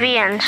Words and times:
viens. 0.00 0.44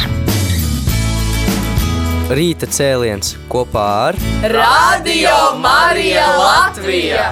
Rīta 2.28 2.69
cēliens 2.69 3.36
kopā 3.48 3.86
ar 4.08 4.19
Radio 4.53 5.37
Marija 5.62 6.27
Latvija! 6.37 7.30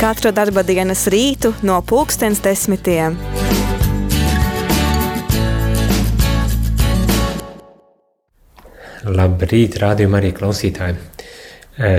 Katru 0.00 0.34
darba 0.34 0.64
dienas 0.66 1.06
rītu 1.12 1.54
no 1.62 1.78
pulkstens 1.86 2.42
desmitiem. 2.44 3.14
Labrīt, 9.04 9.78
rādījumā 9.80 10.18
arī 10.18 10.34
klausītāji. 10.34 10.98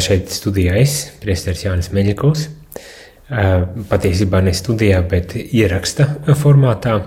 Šeit 0.04 0.32
studijā 0.34 0.76
es, 0.82 1.00
priesteris 1.24 1.66
Jānis 1.66 1.92
Meļikovs. 1.96 2.48
Patiesībā 3.26 4.44
ne 4.46 4.54
studijā, 4.54 5.00
bet 5.10 5.34
ieraksta 5.36 6.06
formātā. 6.38 7.00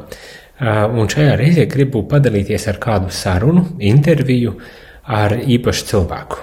Un 0.59 1.07
šajā 1.07 1.37
reizē 1.39 1.69
gribu 1.71 2.03
padalīties 2.11 2.67
ar 2.73 2.81
kādu 2.83 3.13
sarunu, 3.15 3.63
interviju 3.79 4.57
ar 5.07 5.37
īpašu 5.39 5.87
cilvēku. 5.93 6.41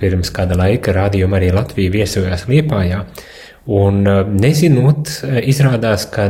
Pirms 0.00 0.32
kāda 0.34 0.58
laika 0.58 0.94
rādījumā 0.96 1.38
arī 1.38 1.52
Latvija 1.54 1.94
viesojās 1.94 2.48
Liepājā. 2.50 3.04
Un 3.70 4.02
nezinot, 4.42 5.12
izrādās, 5.46 6.08
ka 6.10 6.26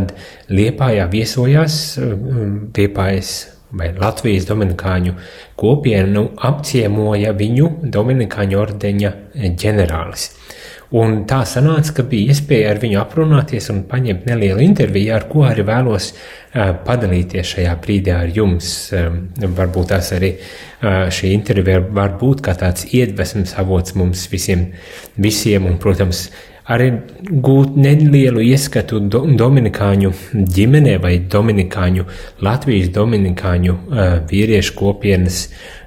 Liepājā 0.52 1.08
viesojās 1.08 1.78
Liepājas 1.96 3.32
vai 3.72 3.88
Latvijas 3.96 4.44
Dominikāņu 4.50 5.16
kopienu 5.56 6.26
apciemoja 6.44 7.32
viņu 7.32 7.70
Dominikāņu 7.88 8.58
ordeņa 8.60 9.12
ģenerālis. 9.56 10.28
Un 10.92 11.22
tā 11.24 11.38
sanāca, 11.48 11.94
ka 11.96 12.04
bija 12.04 12.34
iespēja 12.34 12.74
ar 12.74 12.80
viņu 12.82 12.98
aprunāties 13.00 13.70
un 13.72 13.80
paņemt 13.88 14.26
nelielu 14.28 14.60
interviju, 14.66 15.14
ar 15.16 15.24
ko 15.30 15.46
arī 15.48 15.64
vēlos 15.64 16.10
uh, 16.12 16.74
padalīties 16.84 17.54
šajā 17.54 17.72
brīdī 17.80 18.12
ar 18.12 18.28
jums. 18.36 18.68
Um, 18.92 19.22
varbūt 19.56 19.88
tās 19.94 20.12
arī 20.18 20.34
uh, 20.36 21.08
šī 21.08 21.32
intervija 21.32 21.80
var 21.96 22.18
būt 22.20 22.44
kā 22.44 22.52
tāds 22.60 22.84
iedvesmas 22.92 23.56
avots 23.62 23.96
mums 23.96 24.26
visiem, 24.32 24.68
visiem 25.16 25.70
un, 25.70 25.80
protams, 25.80 26.26
arī 26.68 26.90
gūt 27.40 27.72
nelielu 27.80 28.44
ieskatu 28.52 29.00
do, 29.00 29.24
Dominikāņu 29.40 30.12
ģimenē 30.36 30.98
vai 31.02 31.16
Dominikāņu, 31.32 32.04
Latvijas 32.44 32.92
Dominikāņu 32.92 33.78
uh, 33.78 34.18
vīriešu 34.28 34.76
kopienas 34.76 35.46
uh, 35.48 35.81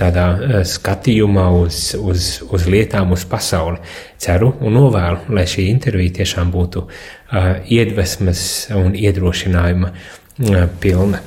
tādā 0.00 0.26
uh, 0.36 0.54
skatījumā 0.64 1.46
uz, 1.60 1.94
uz, 2.00 2.30
uz 2.48 2.68
lietām, 2.70 3.12
uz 3.12 3.26
pasauli. 3.28 3.80
Ceru 4.20 4.54
un 4.60 4.76
novēlu, 4.78 5.26
lai 5.36 5.44
šī 5.48 5.68
intervija 5.68 6.20
tiešām 6.20 6.52
būtu 6.54 6.86
uh, 6.86 7.52
iedvesmas 7.68 8.42
un 8.76 8.96
iedrošinājuma 8.96 9.92
uh, 9.92 10.64
pilna. 10.80 11.20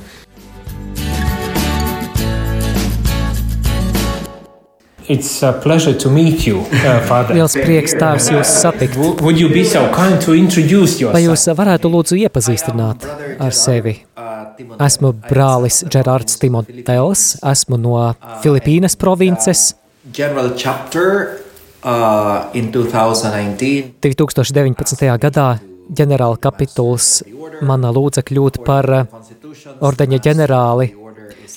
It's 5.06 5.42
a 5.42 5.52
pleasure 5.52 5.92
to 5.98 6.08
meet 6.08 6.46
you, 6.46 6.60
uh, 6.60 7.00
Father. 7.04 7.36
Liels 7.36 7.58
prieks 7.60 7.92
tēvs 8.00 8.30
jūs 8.32 8.54
satikt. 8.62 8.96
Would 8.96 9.36
you 9.36 9.50
be 9.52 9.62
so 9.62 9.84
kind 9.92 10.16
to 10.24 10.32
introduce 10.32 10.96
yourself? 10.96 11.18
Vai 11.18 11.26
jūs 11.26 11.44
varētu 11.52 11.92
lūdzu 11.92 12.22
iepazīstināt 12.24 13.04
ar 13.36 13.52
sevi? 13.52 13.98
Esmu 14.84 15.12
brālis 15.28 15.82
Gerards 15.90 16.38
Timotels, 16.38 17.34
esmu 17.42 17.78
no 17.80 17.96
Filipīnas 18.42 18.96
provinces. 18.98 19.74
General 20.12 20.52
chapter 20.56 21.40
uh, 21.84 22.50
in 22.54 22.70
2019. 22.72 23.94
2019. 24.04 25.06
gadā 25.18 25.48
ģenerāla 25.94 26.38
kapituls 26.40 27.22
mana 27.64 27.92
lūdza 27.94 28.24
kļūt 28.26 28.60
par 28.66 28.90
ordeņa 29.84 30.20
ģenerāli 30.28 30.90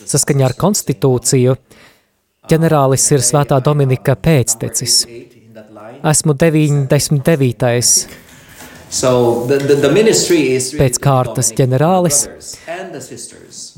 saskaņā 0.08 0.48
ar 0.48 0.56
konstitūciju. 0.59 1.58
Ģenerālis 2.48 3.09
ir 3.12 3.25
Svētā 3.25 3.59
Dominika 3.64 4.16
pēctecis. 4.16 5.02
Esmu 6.07 6.36
99. 6.38 8.26
Pēc 10.80 11.00
kārtas 11.03 11.52
ģenerālis. 11.58 12.22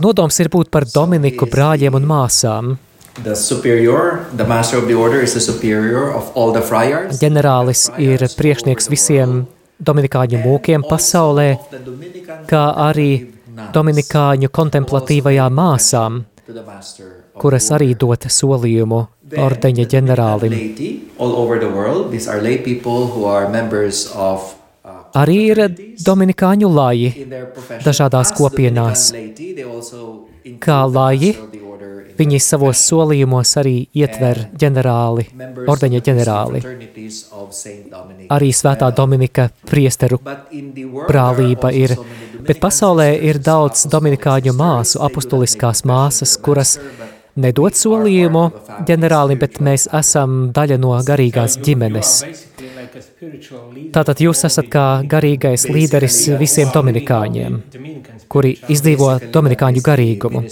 Nodoms 0.03 0.39
ir 0.39 0.49
būt 0.53 0.69
par 0.69 0.85
Dominiku 0.85 1.47
brāļiem 1.49 1.97
un 1.97 2.05
māsām. 2.09 2.75
Ģenerālis 7.19 7.89
ir 7.99 8.23
priekšnieks 8.37 8.89
visiem 8.93 9.41
dominikāņu 9.79 10.43
mūkiem 10.45 10.85
pasaulē, 10.87 11.49
kā 12.47 12.63
arī 12.85 13.11
dominikāņu 13.75 14.51
kontemplatīvajām 14.55 15.57
māsām, 15.57 16.21
kuras 17.39 17.71
arī 17.75 17.95
dot 17.97 18.29
solījumu 18.29 19.01
ordeņa 19.39 19.85
ģenerālim. 19.93 20.55
Arī 25.17 25.39
ir 25.49 25.61
dominikāņu 26.05 26.69
laji 26.69 27.09
dažādās 27.85 28.33
kopienās. 28.37 29.09
Kā 30.59 30.79
laji, 30.89 31.33
viņi 32.19 32.39
savos 32.43 32.81
solījumos 32.89 33.55
arī 33.61 33.75
ietver 33.95 34.41
ģenerāli, 34.59 35.25
ordeņa 35.71 36.01
ģenerāli. 36.07 36.63
Arī 38.35 38.49
Svētā 38.53 38.89
Dominika 38.95 39.49
priesteru 39.69 40.19
brālība 40.21 41.71
ir, 41.75 41.95
bet 42.45 42.59
pasaulē 42.61 43.13
ir 43.29 43.39
daudz 43.43 43.87
dominikāņu 43.91 44.55
māsu, 44.57 44.99
apustuliskās 45.05 45.85
māsas, 45.87 46.35
kuras 46.43 46.77
nedod 47.39 47.77
solījumu 47.77 48.45
ģenerālim, 48.87 49.39
bet 49.39 49.61
mēs 49.63 49.87
esam 49.95 50.49
daļa 50.55 50.79
no 50.81 50.97
garīgās 51.07 51.59
ģimenes. 51.63 52.48
Tātad 53.93 54.21
jūs 54.23 54.43
esat 54.47 54.67
kā 54.71 54.85
garīgais 55.09 55.67
līderis 55.69 56.17
visiem 56.39 56.71
dominikāņiem, 56.73 57.61
kuri 58.31 58.55
izdzīvo 58.71 59.13
dominikāņu 59.33 59.83
garīgumu. 59.85 60.43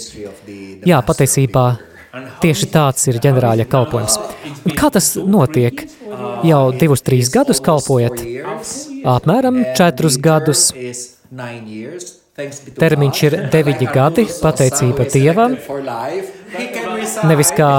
Jā, 0.86 1.02
patiesībā 1.06 1.66
tieši 2.42 2.70
tāds 2.72 3.08
ir 3.10 3.20
ģenerāļa 3.24 3.68
kalpojums. 3.70 4.18
Un 4.64 4.76
Kā 4.78 4.90
tas 4.94 5.14
notiek? 5.16 5.86
Jau 6.46 6.62
divus, 6.78 7.02
trīs 7.06 7.30
gadus 7.34 7.60
kalpojat? 7.64 8.22
Apmēram 9.08 9.62
četrus 9.78 10.18
gadus. 10.22 10.68
Termiņš 12.78 13.22
ir 13.26 13.36
deviņi 13.52 13.88
gadi, 13.98 14.26
pateicība 14.42 15.08
Dievam. 15.10 15.58
Nevis 17.28 17.52
kā 17.56 17.70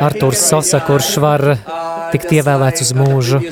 Arturs 0.00 0.42
Sosa, 0.48 0.80
kurš 0.86 1.12
var 1.22 1.44
tikt 2.12 2.32
ievēlēts 2.38 2.86
uz 2.86 2.94
mūžu. 2.96 3.42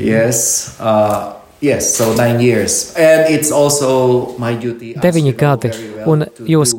Yes. 0.00 0.76
Uh, 0.80 1.40
Yes, 1.60 1.94
so 1.94 2.14
nine 2.14 2.40
years. 2.40 2.96
And 2.96 3.28
it's 3.28 3.52
also 3.52 4.32
my 4.38 4.54
duty. 4.56 4.94
as 4.96 5.02
Deviņi 5.04 5.32
gadi. 5.36 5.70
Un 6.08 6.24
to 6.24 6.46
jūs. 6.48 6.72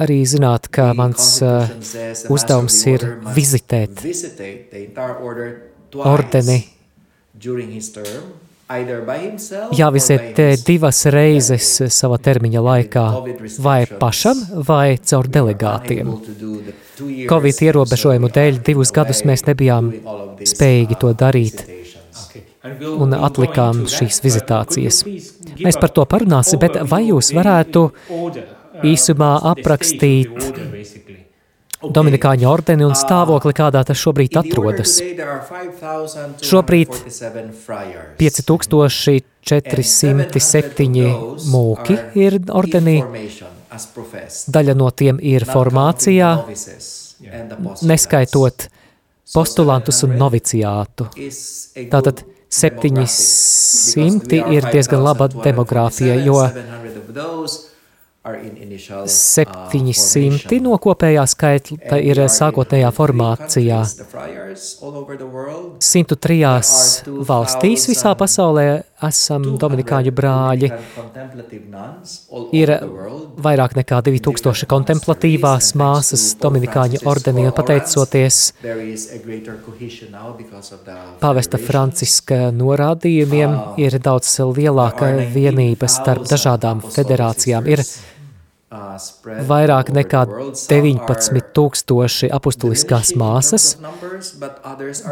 Arī 0.00 0.18
zināt, 0.28 0.68
ka 0.72 0.90
mans 0.96 1.24
uh, 1.44 1.68
uzdevums 2.32 2.76
ir 2.88 3.04
vizitēt 3.36 4.00
ordeni. 5.96 6.58
During 8.68 8.86
his 8.88 8.98
term, 8.98 8.98
either 8.98 9.02
by 9.02 9.18
himself 9.18 9.64
or 9.64 9.70
by 9.70 9.76
Jāvizitē 9.76 10.50
his 10.50 10.64
divas 10.64 11.06
reizes 11.06 11.92
sava 11.92 12.18
termiņa 12.18 12.62
laikā, 12.62 13.06
vai 13.58 13.86
pašam, 13.86 14.36
vai 14.66 14.98
caur 14.98 15.24
delegātiem. 15.26 16.06
unable 16.06 16.26
to 16.26 16.32
do 16.32 16.62
the 16.62 16.72
two 16.96 17.08
years, 17.08 17.30
Covid 17.30 17.62
ierobežojumu 17.62 18.28
dēļ 18.28 18.62
divus 18.62 18.92
gadus 18.92 19.22
mēs 19.24 19.46
nebijām 19.46 19.92
spējīgi 20.42 20.98
to 21.00 21.12
uh, 21.12 21.14
darīt 21.14 21.66
visitations. 21.66 23.02
un 23.02 23.14
atlikām 23.14 23.86
šīs 23.86 24.22
vizitācijas. 24.24 25.04
Mēs 25.62 25.78
par 25.80 25.90
to 25.90 26.04
parunāsim, 26.04 26.58
bet 26.58 26.82
vai 26.90 27.06
jūs 27.08 27.32
varētu 27.34 27.90
īsumā 28.84 29.36
aprakstīt 29.52 30.95
Dominikāņu 31.94 32.48
ordeni 32.50 32.84
un 32.86 32.94
stāvokli, 32.98 33.52
kādā 33.56 33.80
tas 33.86 33.98
šobrīd 34.00 34.36
atrodas? 34.38 34.96
today 34.98 35.16
there 35.16 35.30
are 35.30 35.42
5,247 35.46 36.42
Šobrīd 36.42 36.88
friars. 37.52 38.16
5407 38.18 41.16
mūki 41.52 41.98
ir 42.18 42.40
ordenī, 42.50 43.04
daļa 44.56 44.74
no 44.78 44.90
tiem 44.90 45.18
ir 45.22 45.44
formācijā, 45.46 46.44
neskaitot 47.82 48.68
postulantus 49.34 50.02
un 50.06 50.16
noviciātu. 50.20 51.04
Tātad 51.92 52.16
demographic, 52.48 52.48
700 52.48 54.28
because 54.28 54.30
we 54.30 54.40
are 54.40 54.52
ir 54.56 54.62
diezgan 54.72 55.02
laba 55.02 55.28
5,247, 55.28 55.44
demogrāfija, 55.44 56.14
jo 56.24 56.40
700 58.26 58.90
of 58.90 59.06
those 59.06 59.14
700 59.14 60.60
no 60.64 60.78
kopējā 60.82 61.24
skaitļa 61.30 61.98
ir 62.02 62.22
sākotnējā 62.32 62.90
formācijā. 62.96 63.82
103 65.86 66.38
valstīs 67.28 67.86
visā 67.90 68.14
pasaulē 68.18 68.66
esam 69.06 69.44
Dominikāņu 69.60 70.12
brāļi. 70.16 70.70
Ir 72.56 72.72
vairāk 73.46 73.76
nekā 73.76 74.00
2000 74.08 74.68
kontemplatīvās 74.70 75.74
māsas 75.78 76.26
Dominikāņu 76.40 77.02
ordenī 77.08 77.46
un 77.50 77.54
pateicoties 77.56 78.40
pavesta 81.20 81.60
Franciska 81.60 82.40
norādījumiem 82.56 83.56
ir 83.82 84.00
daudz 84.02 84.34
lielāka 84.56 85.12
vienība 85.34 85.90
starp 85.90 86.28
dažādām 86.30 86.82
federācijām. 86.96 87.68
Ir 87.68 87.84
vairāk 89.48 89.92
nekā 89.94 90.22
19 90.28 91.52
tūkstoši 91.56 92.30
apustuliskās 92.36 93.14
māsas. 93.18 93.68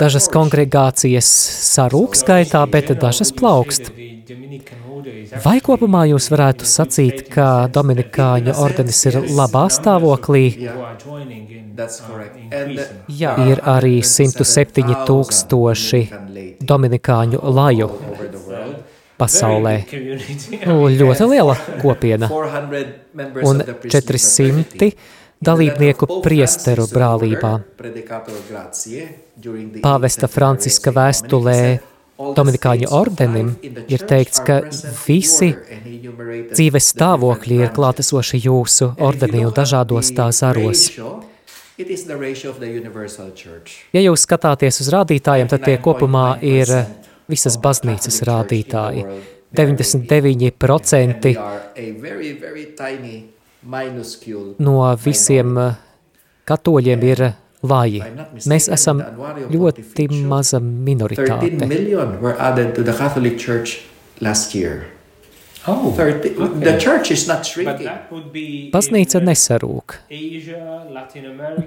Dažas 0.01 0.29
kongregācijas 0.33 1.31
sarūk 1.75 2.19
skaitā, 2.19 2.65
bet 2.71 2.93
dažas 3.01 3.33
plaukst. 3.37 3.93
Vai 5.45 5.59
kopumā 5.65 6.05
jūs 6.09 6.31
varētu 6.33 6.69
sacīt, 6.69 7.27
ka 7.33 7.69
Dominikāņu 7.75 8.55
ordenis 8.65 9.03
ir 9.11 9.19
labā 9.37 9.67
stāvoklī? 9.73 10.45
Jā, 13.11 13.35
ir 13.51 13.61
arī 13.67 13.97
107 14.07 14.95
tūkstoši 15.09 16.03
Dominikāņu 16.65 17.43
laju 17.59 17.91
pasaulē. 19.25 19.75
Nu, 20.69 20.87
ļoti 20.89 21.27
liela 21.29 21.57
kopiena. 21.83 22.29
Un 23.45 23.65
400 23.91 24.91
dalībnieku 25.45 26.21
priesteru 26.25 26.87
brālībā. 26.91 27.57
Pāvesta 29.85 30.31
Franciska 30.31 30.95
vēstulē 30.95 31.59
Dominikāņu 32.15 32.91
ordenim 32.95 33.49
ir 33.91 34.05
teikts, 34.07 34.39
ka 34.47 34.61
visi 35.03 35.51
dzīves 35.51 36.93
stāvokļi 36.95 37.57
ir 37.65 37.73
klātesoši 37.75 38.39
jūsu 38.45 38.93
ordenī 39.03 39.43
un 39.49 39.55
dažādos 39.57 40.13
tā 40.15 40.29
zaros. 40.31 40.87
Ja 43.91 44.05
jūs 44.05 44.27
skatāties 44.29 44.79
uz 44.85 44.93
rādītājiem, 44.95 45.51
tad 45.51 45.67
tie 45.67 45.75
kopumā 45.83 46.29
ir 46.47 46.71
visas 47.31 47.57
baznīcas 47.61 48.23
rādītāji. 48.29 49.05
99% 49.55 51.31
no 54.59 54.97
visiem 55.05 55.59
eh, 55.59 55.77
katoļiem 56.51 57.07
ir 57.09 57.23
vāji. 57.65 58.03
Mēs 58.51 58.69
esam 58.77 59.01
ļoti 59.55 60.09
maza 60.29 60.61
minoritāte. 60.61 61.69
Oh, 65.67 65.95
30, 65.97 66.37
okay. 66.37 66.61
The 66.61 66.79
church 66.79 67.11
is 67.11 67.25
not 67.27 67.47
shrinking. 67.49 67.89
Baznīca 68.73 69.23
nesarūk. 69.25 69.95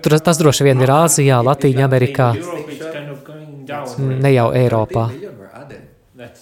Tur, 0.06 0.18
tas 0.22 0.38
droši 0.38 0.68
vien 0.68 0.84
ir 0.86 0.94
Āzijā, 0.94 1.40
Latīņa 1.42 1.88
Amerikā, 1.88 2.28
ne 3.98 4.34
jau 4.36 4.52
Eiropā. 4.54 5.08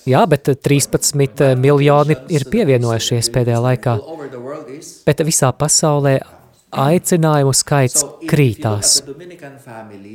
Jā, 0.08 0.22
bet 0.30 0.50
13 0.64 1.56
miljoni 1.60 2.16
ir 2.32 2.48
pievienojušies 2.52 3.30
pēdējā 3.36 3.60
laikā. 3.66 3.98
Bet 5.08 5.24
visā 5.28 5.52
pasaulē 5.56 6.16
aicinājumu 6.86 7.54
skaits 7.56 8.06
krītās. 8.30 8.98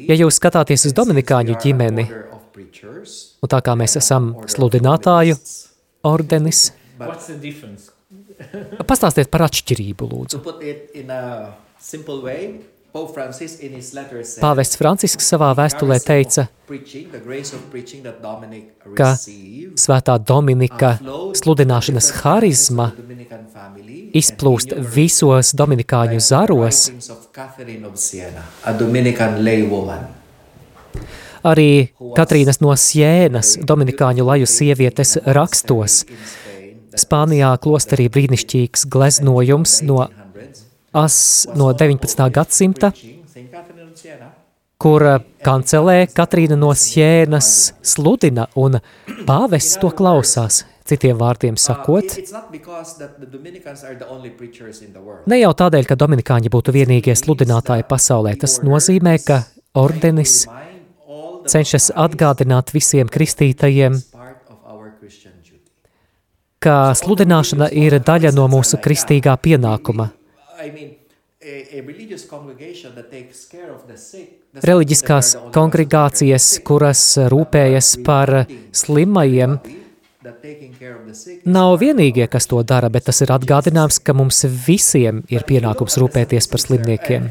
Ja 0.09 0.17
jūs 0.19 0.41
skatāties 0.41 0.89
uz 0.91 0.97
Dominikāņu 0.97 1.57
ģimeni, 1.63 2.09
un 3.41 3.53
tā 3.53 3.63
kā 3.65 3.77
mēs 3.79 3.97
esam 4.01 4.35
sludinātāju 4.51 5.39
ordenis, 6.09 6.69
Pastāstiet 8.89 9.31
par 9.33 9.45
atšķirību, 9.47 10.07
lūdzu. 10.11 10.41
Pāvests 12.91 14.79
Francisks 14.79 15.29
savā 15.31 15.51
vēstulē 15.55 15.99
teica, 16.03 16.47
ka 18.99 19.11
svētā 19.85 20.17
Dominika 20.19 20.91
sludināšanas 21.39 22.11
harizma 22.21 22.89
izplūst 24.21 24.75
visos 24.97 25.53
dominikāņu 25.61 26.19
zaros, 26.27 26.83
arī 31.47 31.71
Katrīnas 32.19 32.61
no 32.61 32.75
Sienas 32.77 33.55
dominikāņu 33.71 34.27
laju 34.27 34.51
sievietes 34.51 35.17
rakstos. 35.39 36.03
Spānijā 37.01 37.53
klosterī 37.63 38.09
brīnišķīgs 38.11 38.89
gleznojums 38.91 39.79
no, 39.87 40.09
as, 40.93 41.47
no 41.55 41.73
19. 41.73 42.31
gadsimta, 42.35 42.93
kur 44.81 45.05
kancelē 45.45 46.09
Katrīna 46.15 46.57
no 46.59 46.73
Sjēnas 46.75 47.51
sludina 47.85 48.49
un 48.57 48.81
pāvests 49.29 49.81
to 49.81 49.93
klausās. 49.95 50.65
Citiem 50.91 51.15
vārdiem 51.21 51.55
sakot, 51.61 52.17
ne 55.31 55.37
jau 55.39 55.51
tādēļ, 55.61 55.85
ka 55.87 55.97
dominikāņi 56.01 56.51
būtu 56.51 56.75
vienīgie 56.75 57.15
sludinātāji 57.15 57.85
pasaulē, 57.87 58.33
tas 58.41 58.57
nozīmē, 58.67 59.13
ka 59.23 59.45
ordenis 59.79 60.49
cenšas 61.47 61.93
atgādināt 61.95 62.75
visiem 62.75 63.13
kristītajiem, 63.13 64.01
ka 66.59 66.79
sludināšana 66.99 67.71
ir 67.71 68.01
daļa 68.03 68.35
no 68.35 68.49
mūsu 68.51 68.81
kristīgā 68.83 69.37
pienākuma. 69.39 70.11
Reliģiskās 74.61 75.31
kongregācijas, 75.55 76.49
kuras 76.69 77.05
rūpējas 77.33 77.95
par 78.05 78.33
slimajiem, 78.77 79.55
nav 81.49 81.79
vienīgie, 81.81 82.27
kas 82.29 82.45
to 82.51 82.61
dara, 82.61 82.91
bet 82.93 83.09
tas 83.09 83.23
ir 83.25 83.33
atgādinājums, 83.33 84.03
ka 84.05 84.13
mums 84.13 84.45
visiem 84.67 85.23
ir 85.33 85.47
pienākums 85.49 85.97
rūpēties 86.03 86.51
par 86.53 86.61
slimniekiem. 86.61 87.31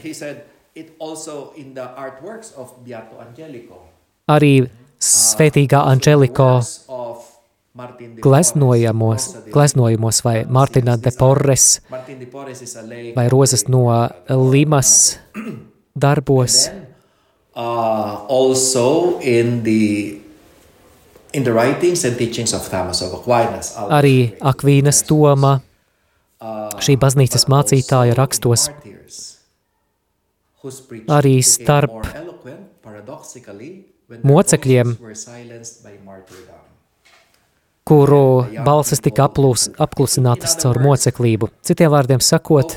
Arī 4.30 4.54
svētīgā 5.00 5.86
Angeliko 5.94 6.50
gleznojamos, 8.22 9.36
gleznojumos 9.52 10.24
vai 10.24 10.46
Martina 10.46 10.98
de 10.98 11.12
Porres 11.12 11.82
vai 13.16 13.30
Rozes 13.30 13.68
no 13.68 13.88
Limas 14.52 15.20
darbos. 15.96 16.70
Uh, 17.56 18.26
also 18.30 19.20
in 19.22 19.64
the 19.64 20.22
in 21.34 21.44
the 21.44 21.52
writings 21.52 22.06
and 22.06 22.18
teachings 22.18 22.54
of 22.54 22.70
Thomas 22.70 23.02
of 23.02 23.14
Aquinas. 23.14 23.76
Arī 23.90 24.38
Akvīnas 24.40 25.04
Toma, 25.08 25.60
šī 26.80 26.96
baznīcas 27.02 27.48
mācītāja 27.52 28.16
rakstos, 28.18 28.70
arī 31.10 31.36
starp 31.44 32.00
mocekļiem 34.24 34.96
kuru 37.90 38.46
balsis 38.66 39.02
tika 39.02 39.26
aplūs, 39.26 39.68
apklusinātas 39.82 40.54
caur 40.62 40.78
moceklību. 40.84 41.50
Citiem 41.66 41.90
vārdiem 41.94 42.22
sakot, 42.22 42.76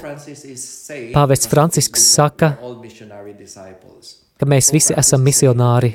pāvests 1.13 1.51
Francisks 1.53 2.07
saka, 2.15 2.55
ka 4.41 4.49
mēs 4.49 4.73
visi 4.73 4.97
esam 4.97 5.25
misionāri 5.27 5.93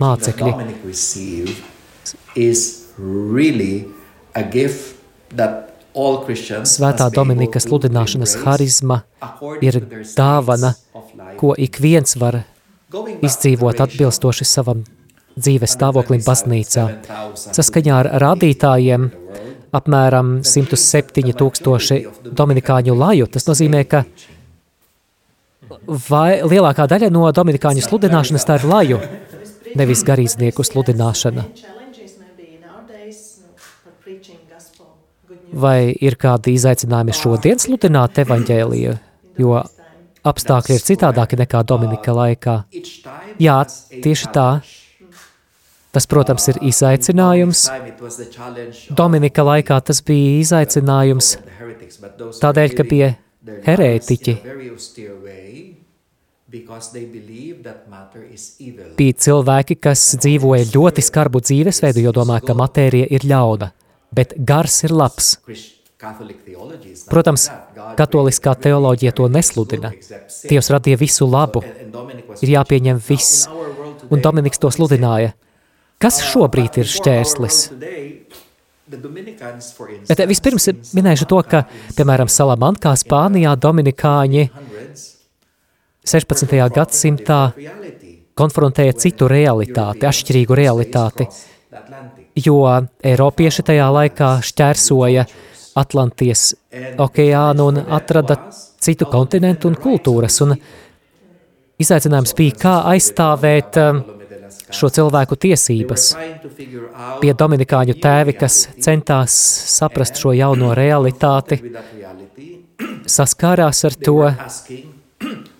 mācekļi. 0.00 0.52
Svētā 6.74 7.06
Dominika 7.14 7.62
sludināšanas 7.62 8.34
harizma 8.42 9.00
ir 9.64 9.80
dāvana, 10.18 10.74
ko 11.40 11.54
ik 11.56 11.80
viens 11.80 12.18
var 12.20 12.42
izdzīvot 13.24 13.80
atbilstoši 13.86 14.46
savam 14.46 14.84
dzīves 15.34 15.74
stāvoklim 15.76 16.22
baznīcā. 16.24 16.86
Saskaņā 17.34 17.98
ar 18.02 18.10
rādītājiem 18.22 19.10
apmēram 19.74 20.38
107 20.46 21.34
tūkstoši 21.38 22.00
dominikāņu 22.30 22.96
laju. 22.98 23.28
Tas 23.34 23.48
nozīmē, 23.48 23.82
ka 23.90 24.04
vai 26.08 26.42
lielākā 26.44 26.86
daļa 26.90 27.10
no 27.12 27.26
dominikāņu 27.34 27.84
sludināšanas 27.84 28.46
tā 28.46 28.58
ir 28.60 28.68
laju, 28.70 29.00
nevis 29.78 30.04
garīdznieku 30.06 30.66
sludināšana. 30.66 31.46
Vai 35.54 35.94
ir 36.02 36.16
kādi 36.18 36.56
izaicinājumi 36.58 37.14
šodien 37.14 37.60
sludināt 37.62 38.18
evaņģēliju, 38.24 38.94
jo 39.38 39.60
apstākļi 40.26 40.78
ir 40.78 40.86
citādāki 40.88 41.38
nekā 41.38 41.60
Dominika 41.68 42.14
laikā? 42.16 42.56
Jā, 43.38 43.60
tieši 44.02 44.32
tā. 44.34 44.48
Tas, 45.94 46.08
protams, 46.10 46.48
ir 46.50 46.58
izaicinājums. 46.66 47.68
Dominika 48.98 49.44
laikā 49.46 49.78
tas 49.86 50.02
bija 50.02 50.40
izaicinājums 50.42 51.36
tādēļ, 52.42 52.74
ka 52.74 52.86
bija 52.88 53.12
herētiķi. 53.66 54.34
Bija 58.98 59.18
cilvēki, 59.26 59.76
kas 59.86 60.02
dzīvoja 60.22 60.66
ļoti 60.70 61.04
skarbu 61.04 61.42
dzīvesveidu, 61.42 62.02
jo 62.04 62.14
domā, 62.14 62.40
ka 62.44 62.56
matērija 62.58 63.08
ir 63.10 63.26
ļauna, 63.30 63.70
bet 64.14 64.36
gars 64.38 64.82
ir 64.86 64.94
labs. 64.94 65.34
Protams, 67.08 67.48
katoliskā 67.98 68.54
teoloģija 68.66 69.14
to 69.16 69.28
nesludina. 69.32 69.90
Dievs 70.50 70.70
radīja 70.74 71.00
visu 71.00 71.26
labu, 71.30 71.64
ir 72.42 72.54
jāpieņem 72.54 73.00
viss, 73.08 73.46
un 74.10 74.22
Dominiks 74.22 74.60
to 74.60 74.70
sludināja. 74.74 75.32
Kas 76.04 76.18
šobrīd 76.20 76.74
ir 76.82 76.88
šķērslis? 76.90 77.58
Bet 80.10 80.20
vispirms 80.28 80.66
minēšu 80.92 81.24
to, 81.30 81.38
ka, 81.48 81.62
piemēram, 81.96 82.28
Salamankā, 82.28 82.92
Spānijā, 83.00 83.54
Dominikāņi 83.56 84.42
16. 86.04 86.52
gadsimtā 86.76 87.38
konfrontēja 88.36 88.98
citu 89.00 89.30
realitāti, 89.32 90.04
atšķirīgu 90.04 90.58
realitāti, 90.60 91.26
jo 92.44 92.58
Eiropieši 93.00 93.64
tajā 93.70 93.86
laikā 93.96 94.30
šķērsoja 94.44 95.24
Atlantijas 95.80 96.50
okeānu 97.00 97.70
un 97.70 97.80
atrada 97.80 98.36
citu 98.52 99.08
kontinentu 99.08 99.72
un 99.72 99.80
kultūras, 99.80 100.36
un 100.44 100.52
izaicinājums 101.80 102.36
bija, 102.36 102.58
kā 102.66 102.74
aizstāvēt 102.92 103.80
um, 103.80 104.04
šo 104.76 104.90
cilvēku 104.94 105.38
tiesības. 105.40 106.08
Bija 107.22 107.36
dominikāņu 107.38 107.96
tēvi, 108.02 108.36
kas 108.38 108.64
centās 108.84 109.36
saprast 109.74 110.20
šo 110.20 110.34
jauno 110.36 110.74
realitāti, 110.76 111.60
saskārās 113.06 113.84
ar 113.88 113.98
to, 114.04 114.18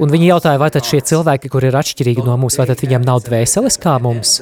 Un 0.00 0.10
viņi 0.10 0.26
jautāja, 0.28 0.58
vai 0.60 0.70
tad 0.74 0.84
šie 0.88 1.00
cilvēki, 1.06 1.50
kur 1.52 1.64
ir 1.64 1.76
atšķirīgi 1.78 2.24
no 2.26 2.36
mums, 2.40 2.58
vai 2.60 2.66
tad 2.70 2.82
viņiem 2.82 3.04
nav 3.06 3.22
dvēseles 3.24 3.78
kā 3.80 3.94
mums? 4.02 4.36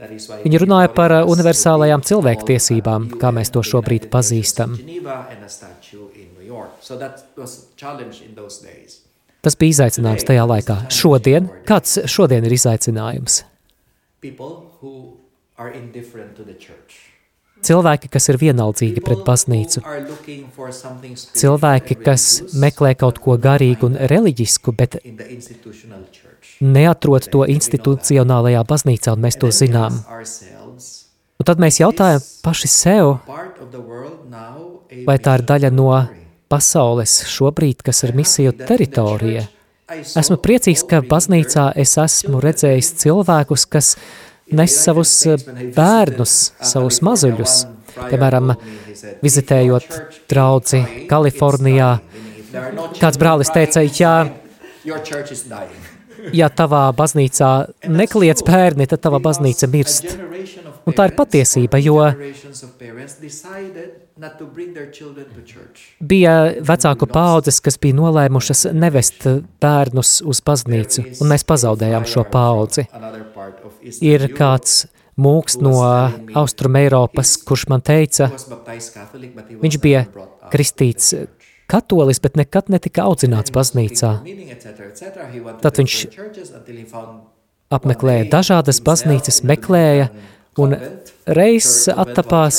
Viņi 0.00 0.58
runāja 0.62 0.88
par 0.96 1.12
universālajām 1.28 2.02
cilvēktiesībām, 2.08 3.10
kā 3.20 3.30
mēs 3.34 3.52
to 3.52 3.62
šobrīd 3.66 4.08
pazīstam. 4.10 4.74
Tas 9.42 9.58
bija 9.58 9.76
izaicinājums 9.76 10.26
tajā 10.26 10.44
laikā. 10.48 10.76
Šodien, 10.94 11.48
kāds 11.68 11.98
šodien 12.10 12.46
ir 12.48 12.56
izaicinājums? 12.56 13.42
Cilvēki, 17.62 18.10
kas 18.10 18.28
ir 18.32 18.38
vienaldzīgi 18.42 19.02
pret 19.04 19.20
baznīcu, 19.26 19.82
cilvēki, 21.38 21.96
kas 22.02 22.24
meklē 22.58 22.94
kaut 22.98 23.20
ko 23.22 23.36
garīgu 23.38 23.90
un 23.90 23.98
reliģisku, 24.10 24.74
bet 24.74 24.98
neatrod 26.62 27.28
to 27.30 27.46
institucionālajā 27.54 28.64
baznīcā, 28.66 29.14
un 29.14 29.22
mēs 29.26 29.38
to 29.38 29.52
zinām. 29.54 30.02
Un 31.42 31.46
tad 31.48 31.62
mēs 31.62 31.80
jautājam 31.80 32.22
paši 32.42 32.68
sev, 32.70 33.16
vai 35.06 35.16
tā 35.22 35.38
ir 35.38 35.46
daļa 35.48 35.72
no 35.74 35.88
pasaules 36.52 37.16
šobrīd, 37.32 37.82
kas 37.86 38.04
ir 38.06 38.14
misiju 38.14 38.52
teritorija. 38.58 39.46
Esmu 39.92 40.38
priecīgs, 40.40 40.84
ka 40.88 41.02
baznīcā 41.04 41.70
es 41.82 41.96
esmu 42.00 42.40
redzējis 42.44 42.92
cilvēkus, 43.02 43.66
kas 43.68 43.96
nes 44.52 44.74
savus 44.84 45.12
eh, 45.26 45.46
bērnus, 45.76 46.36
savus 46.72 47.00
mazuļus. 47.04 47.56
Piemēram, 47.92 48.54
vizitējot 49.22 49.98
draudzi 50.30 50.80
Kalifornijā, 51.10 51.90
kāds 52.96 53.20
brālis 53.20 53.52
teica, 53.52 53.82
ja, 53.84 54.14
ja 56.32 56.48
tavā 56.48 56.86
baznīcā 56.96 57.50
nekliec 57.92 58.40
bērni, 58.48 58.88
tad 58.88 59.04
tava 59.04 59.20
baznīca 59.22 59.68
mirst. 59.72 60.16
Un 60.86 60.96
tā 60.96 61.06
ir 61.08 61.14
patiesība, 61.16 61.78
jo 61.82 61.98
bija 66.12 66.34
vecāku 66.70 67.08
paudzes, 67.10 67.60
kas 67.64 67.78
bija 67.82 67.98
nolēmušas 67.98 68.64
nevest 68.74 69.28
bērnus 69.62 70.16
uz 70.26 70.42
baznīcu, 70.44 71.06
un 71.22 71.30
mēs 71.32 71.46
pazaudējām 71.48 72.08
šo 72.08 72.26
paudzi. 72.32 72.86
Ir 74.02 74.26
kāds 74.36 74.86
mūks 75.18 75.58
no 75.62 75.76
Austrum 76.40 76.78
Eiropas, 76.80 77.36
kurš 77.46 77.68
man 77.72 77.84
teica, 77.84 78.30
viņš 79.62 79.78
bija 79.82 80.06
kristīts 80.52 81.14
katolis, 81.72 82.20
bet 82.20 82.36
nekad 82.36 82.68
netika 82.72 83.06
audzināts 83.08 83.54
baznīcā. 83.54 84.12
Tad 85.62 85.80
viņš 85.80 85.98
apmeklēja 87.72 88.28
dažādas 88.32 88.82
baznīcas, 88.84 89.40
meklēja, 89.48 90.10
un 90.60 90.76
reiz 91.26 91.88
attapās 91.88 92.58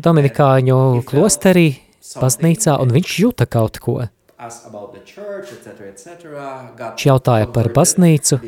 Dominikāņu 0.00 1.02
klosterī, 1.08 1.68
baznīcā, 2.16 2.78
un 2.80 2.92
viņš 2.94 3.16
jūta 3.20 3.46
kaut 3.50 3.76
ko. 3.82 3.98
Viņš 6.80 7.04
jautāja 7.04 7.50
par 7.52 7.68
baznīcu. 7.76 8.40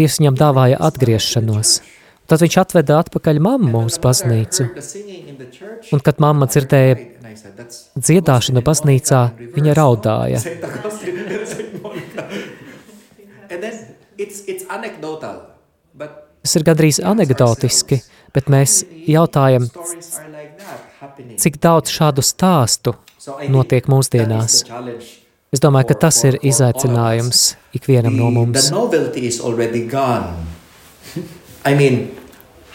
Tiesa 0.00 0.22
viņam 0.22 0.40
dāvāja 0.40 0.80
atgriešanos. 0.88 1.76
Tad 2.30 2.44
viņš 2.44 2.56
atveda 2.62 2.98
atpakaļ 3.02 3.40
mammu 3.42 3.84
uz 3.86 3.98
baznīcu. 4.02 4.66
Un, 5.90 6.02
kad 6.02 6.22
mamma 6.22 6.46
dzirdēja 6.50 6.94
dziedāšanu 7.98 8.62
baznīcā, 8.66 9.22
viņa 9.54 9.72
raudāja. 9.78 10.42
Tas 16.40 16.56
ir 16.56 16.64
gandrīz 16.64 17.00
anekdotiski, 17.04 18.00
bet 18.34 18.48
mēs 18.52 18.80
jautājam, 19.08 19.66
cik 21.40 21.58
daudz 21.60 21.92
šādu 21.92 22.24
stāstu 22.24 22.94
notiek 23.52 23.88
mūsdienās. 23.90 24.62
Es 25.50 25.62
domāju, 25.62 25.90
ka 25.90 25.96
tas 26.06 26.22
ir 26.28 26.38
izaicinājums 26.46 27.42
ikvienam 27.74 28.16
no 28.16 28.30
mums. 28.30 28.70
I 31.70 31.74
mean, 31.74 32.08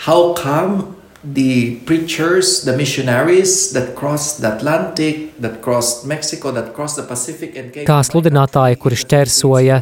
how 0.06 0.34
come 0.34 0.95
the 1.34 1.78
preachers, 1.86 2.64
the 2.64 2.78
missionaries 2.78 3.72
that 3.74 3.96
crossed 3.96 4.42
the 4.42 4.56
Atlantic, 4.56 5.36
that 5.40 5.62
crossed 5.62 6.06
Mexico, 6.06 6.52
that 6.52 6.74
crossed 6.74 6.98
the 6.98 7.04
Pacific 7.04 7.56
and 7.58 7.74
came 7.74 7.86
Kā 7.88 8.02
sludinātāji, 8.06 8.78
kuri 8.82 9.00
šķērsoja 9.00 9.80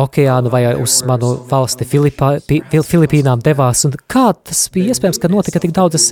okeānu 0.00 0.50
vai 0.50 0.62
uz 0.80 0.96
manu 1.06 1.34
valsti 1.50 1.86
Filipā, 1.86 2.32
Filipīnām 2.72 3.42
devās, 3.44 3.84
un 3.86 3.94
kā 4.10 4.26
tas 4.34 4.64
bija 4.74 4.94
iespējams, 4.94 5.20
ka 5.22 5.30
notika 5.30 5.62
tik 5.62 5.74
daudzas 5.76 6.10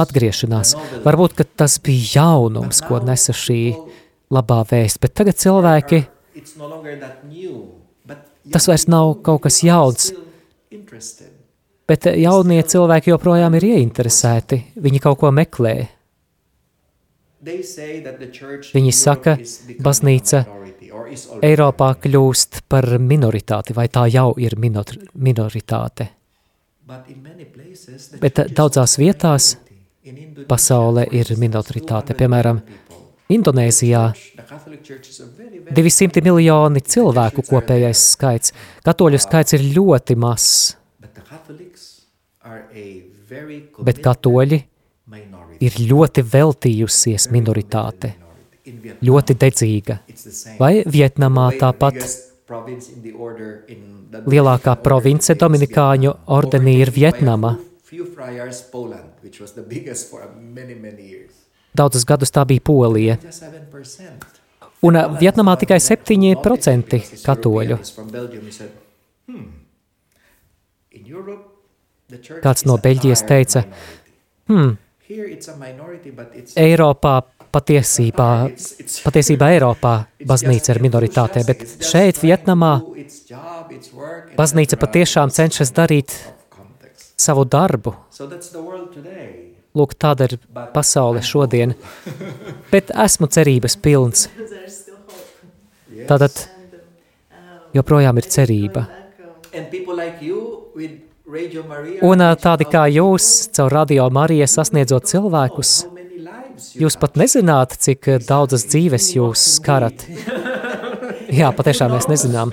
atgriešanās? 0.00 0.74
Varbūt, 1.06 1.38
ka 1.38 1.46
tas 1.64 1.78
bija 1.80 2.20
jaunums, 2.20 2.82
ko 2.84 3.00
nesa 3.04 3.32
šī 3.36 3.60
labā 4.32 4.62
vēsts, 4.68 5.00
bet 5.00 5.14
tagad 5.16 5.38
cilvēki, 5.40 6.02
tas 8.52 8.68
vairs 8.68 8.88
nav 8.90 9.14
kaut 9.24 9.46
kas 9.46 9.62
jauns, 9.64 10.10
bet 11.88 12.08
jaunie 12.16 12.60
cilvēki 12.62 13.12
joprojām 13.12 13.56
ir 13.58 13.68
ieinteresēti, 13.72 14.60
viņi 14.82 15.02
kaut 15.02 15.20
ko 15.22 15.32
meklē. 15.34 15.76
Viņi 17.42 18.92
saka, 18.94 19.36
baznīca 19.82 20.44
Eiropā 21.42 21.88
kļūst 22.04 22.62
par 22.70 22.86
minoritāti, 23.02 23.74
vai 23.74 23.88
tā 23.92 24.06
jau 24.12 24.30
ir 24.38 24.54
minor, 24.60 24.92
minoritāte. 25.14 26.08
Bet 28.22 28.40
daudzās 28.52 28.94
vietās 29.00 29.56
pasaulē 30.48 31.06
ir 31.14 31.34
minoritāte. 31.40 32.14
Piemēram, 32.18 32.60
Indonēzijā 33.32 34.02
200 35.72 36.22
miljoni 36.26 36.82
cilvēku 36.84 37.44
kopējais 37.48 38.04
skaits. 38.12 38.52
Katoļu 38.84 39.20
skaits 39.22 39.56
ir 39.56 39.64
ļoti 39.76 40.16
mazs. 40.20 40.76
Bet 43.86 44.00
katoļi 44.02 44.58
ir 45.60 45.78
ļoti 45.90 46.24
veltījusies 46.32 47.30
minoritāte. 47.30 48.14
ļoti 49.02 49.34
dedzīga. 49.34 49.98
Vai 50.58 50.84
Vietnamā 50.86 51.48
tāpat 51.58 51.98
lielākā 54.26 54.76
province 54.82 55.34
Dominikāņu 55.34 56.12
ordenī 56.26 56.76
ir 56.84 56.92
Vietnama. 56.94 57.56
Daudzus 61.74 62.04
gadus 62.04 62.30
tā 62.30 62.44
bija 62.46 62.60
Polija. 62.60 63.18
Just 63.22 63.42
7%. 63.42 64.26
Un 64.82 64.98
ā, 64.98 65.04
Vietnamā 65.20 65.54
tikai 65.58 65.78
7% 65.80 66.98
katoļu. 67.24 67.78
"Hmm, 69.26 69.52
Kāds 72.42 72.66
no 72.68 72.76
Beļģijas 72.82 73.22
teica, 73.28 73.64
hmm, 74.50 74.74
Eiropā 76.56 77.14
patiesībā, 77.52 78.28
patiesībā 79.04 79.48
Eiropā 79.56 79.94
baznīca 80.28 80.72
ir 80.74 80.80
minoritātē, 80.86 81.42
bet 81.48 81.64
šeit, 81.84 82.20
Vietnamā, 82.22 82.74
baznīca 84.38 84.78
patiešām 84.80 85.32
cenšas 85.34 85.74
darīt 85.76 86.14
savu 87.20 87.44
darbu. 87.44 87.94
Lūk, 89.72 89.94
tāda 89.96 90.28
ir 90.28 90.36
pasaule 90.74 91.22
šodien. 91.24 91.72
Bet 92.72 92.92
esmu 92.92 93.28
cerības 93.32 93.78
pilns. 93.80 94.26
Tātad 96.08 96.42
joprojām 97.76 98.20
ir 98.20 98.28
cerība. 98.32 98.84
Un 102.02 102.24
ā, 102.24 102.32
tādi 102.40 102.66
kā 102.66 102.86
jūs, 102.90 103.28
caur 103.54 103.72
radio 103.72 104.08
Mariju 104.12 104.48
sasniedzot 104.50 105.06
cilvēkus, 105.10 105.74
jūs 106.80 106.98
pat 106.98 107.20
nezināt, 107.20 107.76
cik 107.78 108.10
ā, 108.10 108.18
daudzas 108.26 108.66
dzīves 108.68 109.12
jūs 109.16 109.46
skarat. 109.58 110.06
Jā, 111.38 111.52
patiešām 111.56 111.94
mēs 111.94 112.10
nezinām. 112.12 112.52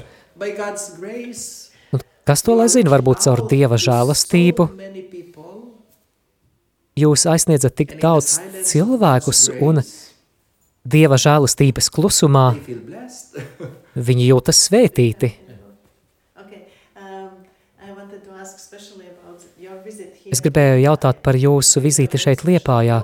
Un 1.91 2.05
kas 2.29 2.45
to 2.45 2.55
lai 2.55 2.69
zina? 2.71 2.93
Varbūt 2.93 3.25
caur 3.25 3.43
Dieva 3.49 3.79
žēlastību 3.81 4.69
jūs 6.99 7.25
aizsniedzat 7.29 7.75
tik 7.79 7.97
daudz 8.01 8.37
cilvēkus 8.67 9.47
un 9.63 9.81
Dieva 10.89 11.17
žēlastības 11.19 11.89
klusumā 11.93 12.45
viņi 14.09 14.29
jūtas 14.31 14.61
svētīti. 14.69 15.33
Es 20.29 20.43
gribēju 20.45 20.83
jautāt 20.83 21.21
par 21.25 21.37
jūsu 21.39 21.81
vizīti 21.83 22.19
šeit 22.21 22.45
Liepājā. 22.47 23.01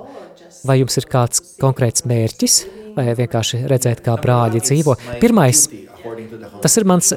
Vai 0.66 0.80
jums 0.80 0.96
ir 0.98 1.06
kāds 1.10 1.42
konkrēts 1.60 2.06
mērķis, 2.08 2.54
vai 2.96 3.10
vienkārši 3.14 3.64
redzēt, 3.70 4.00
kā 4.02 4.16
brāļi 4.18 4.62
dzīvo? 4.64 4.96
Pirmais, 5.22 5.66
tas 6.64 6.78
ir 6.80 6.86
mans 6.88 7.12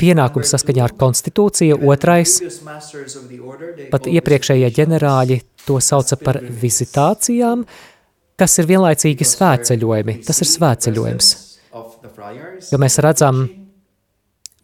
pienākums 0.00 0.52
saskaņā 0.54 0.84
ar 0.86 0.94
konstitūciju. 1.00 1.80
Otrais, 1.90 2.38
pat 3.92 4.08
iepriekšējie 4.10 4.70
ģenerāļi 4.78 5.40
to 5.66 5.80
sauca 5.84 6.18
par 6.20 6.40
vizitācijām, 6.44 7.66
kas 8.40 8.56
ir 8.60 8.70
vienlaicīgi 8.70 9.28
svētceļojumi. 9.34 10.20
Tas 10.26 10.40
ir 10.44 10.50
svētceļojums, 10.54 11.34
jo 12.70 12.80
mēs 12.82 13.00
redzam 13.04 13.44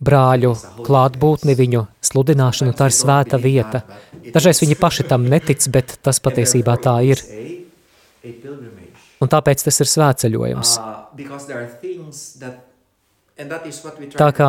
brāļu 0.01 0.55
klātbūtni, 0.87 1.57
viņu 1.57 1.85
sludināšanu, 2.05 2.75
tā 2.77 2.89
ir 2.91 2.97
svēta 2.97 3.41
vieta. 3.41 3.83
Dažreiz 4.33 4.63
viņi 4.65 4.79
paši 4.81 5.07
tam 5.11 5.27
netic, 5.29 5.67
bet 5.73 5.99
tas 6.05 6.21
patiesībā 6.25 6.77
tā 6.81 6.97
ir. 7.07 7.23
Un 9.21 9.29
tāpēc 9.29 9.65
tas 9.67 9.81
ir 9.83 9.91
svētceļojums. 9.91 10.75
Tā 14.21 14.31
kā, 14.37 14.49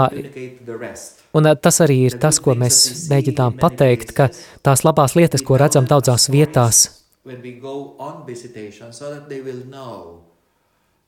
un 1.40 1.48
ā, 1.48 1.54
tas 1.56 1.78
arī 1.84 1.98
ir 2.10 2.18
tas, 2.20 2.40
ko 2.44 2.56
mēs 2.60 2.80
mēģinām 3.12 3.56
pateikt, 3.60 4.12
ka 4.16 4.28
tās 4.64 4.84
labās 4.88 5.16
lietas, 5.20 5.44
ko 5.48 5.60
redzam 5.60 5.88
daudzās 5.88 6.28
vietās, 6.32 6.88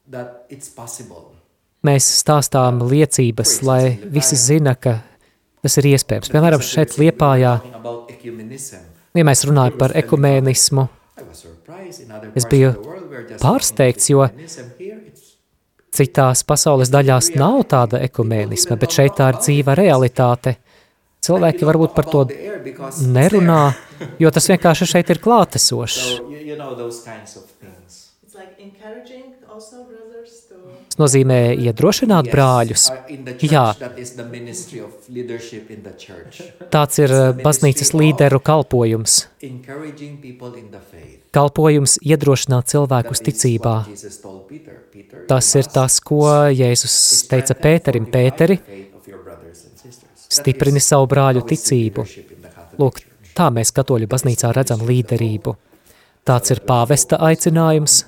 that 0.10 0.46
it's 0.50 0.70
possible. 0.70 1.43
Mēs 1.84 2.08
stāstām 2.24 2.82
liecības, 2.88 3.60
lai 3.68 3.98
visi 4.04 4.40
zina, 4.40 4.76
ka 4.76 5.00
tas 5.64 5.78
ir 5.80 5.92
iespējams. 5.94 6.32
Piemēram, 6.34 6.64
šeit 6.64 6.98
Liepājā, 7.00 7.54
ja 9.14 9.26
mēs 9.28 9.46
runājam 9.48 9.80
par 9.80 9.96
ekumēnismu, 10.00 10.88
Es 12.34 12.46
biju 12.50 12.74
pārsteigts, 13.42 14.10
jo 14.12 14.26
citās 15.94 16.42
pasaules 16.48 16.92
daļās 16.94 17.34
nav 17.38 17.62
tāda 17.70 18.02
ekumēnisma, 18.08 18.78
bet 18.82 18.96
šeit 18.98 19.18
tā 19.20 19.30
ir 19.34 19.40
dzīva 19.42 19.76
realitāte. 19.78 20.58
Cilvēki 21.24 21.68
varbūt 21.70 21.94
par 21.96 22.10
to 22.12 22.26
nerunā, 23.14 23.62
jo 24.20 24.32
tas 24.34 24.50
vienkārši 24.52 24.90
šeit 24.96 25.14
ir 25.14 25.22
klātesošs. 25.26 26.02
Tas 30.94 30.98
nozīmē 30.98 31.40
iedrošināt 31.54 32.30
brāļus. 32.34 32.86
Jā. 33.44 33.66
that 33.80 33.98
is 34.00 34.16
the 34.18 34.26
ministry 34.26 34.80
of 34.82 35.10
leadership 35.10 35.70
in 35.70 35.84
the 35.84 35.94
church. 35.98 36.42
Tāds 36.74 36.98
ir 37.02 37.14
uh, 37.14 37.34
baznīcas 37.38 37.94
līderu 37.94 38.40
kalpojums. 38.42 39.28
Encouraging 39.42 40.18
people 40.22 40.54
in 40.58 40.72
the 40.72 40.82
faith. 40.82 41.20
Kalpojums 41.34 41.98
iedrošināt 42.02 42.70
cilvēkus 42.74 43.22
ticībā. 43.26 43.76
Tas 45.30 45.50
ir 45.58 45.70
tas, 45.74 46.00
ko 46.02 46.24
Jēzus 46.54 46.96
teica 47.30 47.58
Pēterim. 47.58 48.06
Pēteri, 48.14 48.58
stiprini 50.34 50.82
savu 50.82 51.10
brāļu 51.14 51.46
ticību. 51.50 52.06
Lūk, 52.82 53.04
tā 53.38 53.50
mēs 53.54 53.74
katoļu 53.76 54.10
baznīcā 54.10 54.54
redzam 54.56 54.82
līderību. 54.86 55.56
Tāds 56.24 56.54
ir 56.54 56.62
pāvesta 56.64 57.20
aicinājums, 57.20 58.04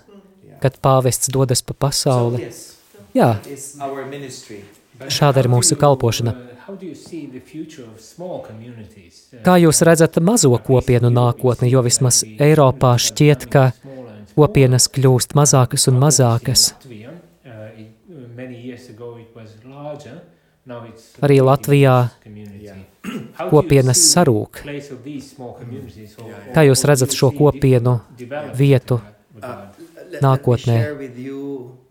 kad 0.64 0.80
pāvests 0.84 1.32
dodas 1.32 1.62
pa 1.66 1.76
pasauli. 1.86 2.50
Jā, 3.16 3.30
šāda 5.08 5.44
ir 5.44 5.50
mūsu 5.52 5.78
kalpošana. 5.80 6.36
Kā 9.46 9.56
jūs 9.62 9.82
redzat 9.86 10.18
mazo 10.20 10.58
kopienu 10.66 11.12
nākotni, 11.14 11.70
jo 11.72 11.84
vismaz 11.86 12.24
Eiropā 12.26 12.96
šķiet, 13.00 13.46
ka 13.54 13.70
kopienas 14.36 14.90
kļūst 14.92 15.36
mazākas 15.38 15.88
un 15.92 16.02
mazākas. 16.02 16.68
Arī 21.22 21.38
Latvijā 21.46 21.96
kopienas 23.52 24.02
sarūk. 24.10 24.64
Kā 26.56 26.66
jūs 26.66 26.86
redzat 26.90 27.14
šo 27.14 27.30
kopienu 27.38 28.00
vietu 28.58 29.00
nākotnē? 30.24 30.78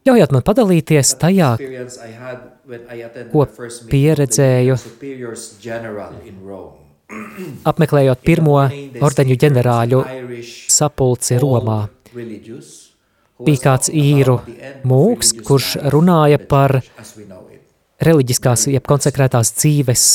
Ļaujiet 0.04 0.32
man 0.36 0.42
padalīties 0.44 1.14
tajā, 1.20 1.54
ko 3.32 3.46
pieredzēju, 3.92 4.76
apmeklējot 7.70 8.22
pirmo 8.24 8.58
ordeņu 9.08 9.38
ģenerāļu 9.44 10.02
sapulci 10.76 11.40
Romā. 11.40 11.80
Bija 13.44 13.62
kāds 13.64 13.90
īru 13.90 14.38
mūks, 14.86 15.34
kurš 15.44 15.74
runāja 15.92 16.38
par 16.38 16.78
reliģiskās, 18.04 18.68
jeb 18.70 18.86
konsekrētās 18.86 19.52
dzīves 19.56 20.06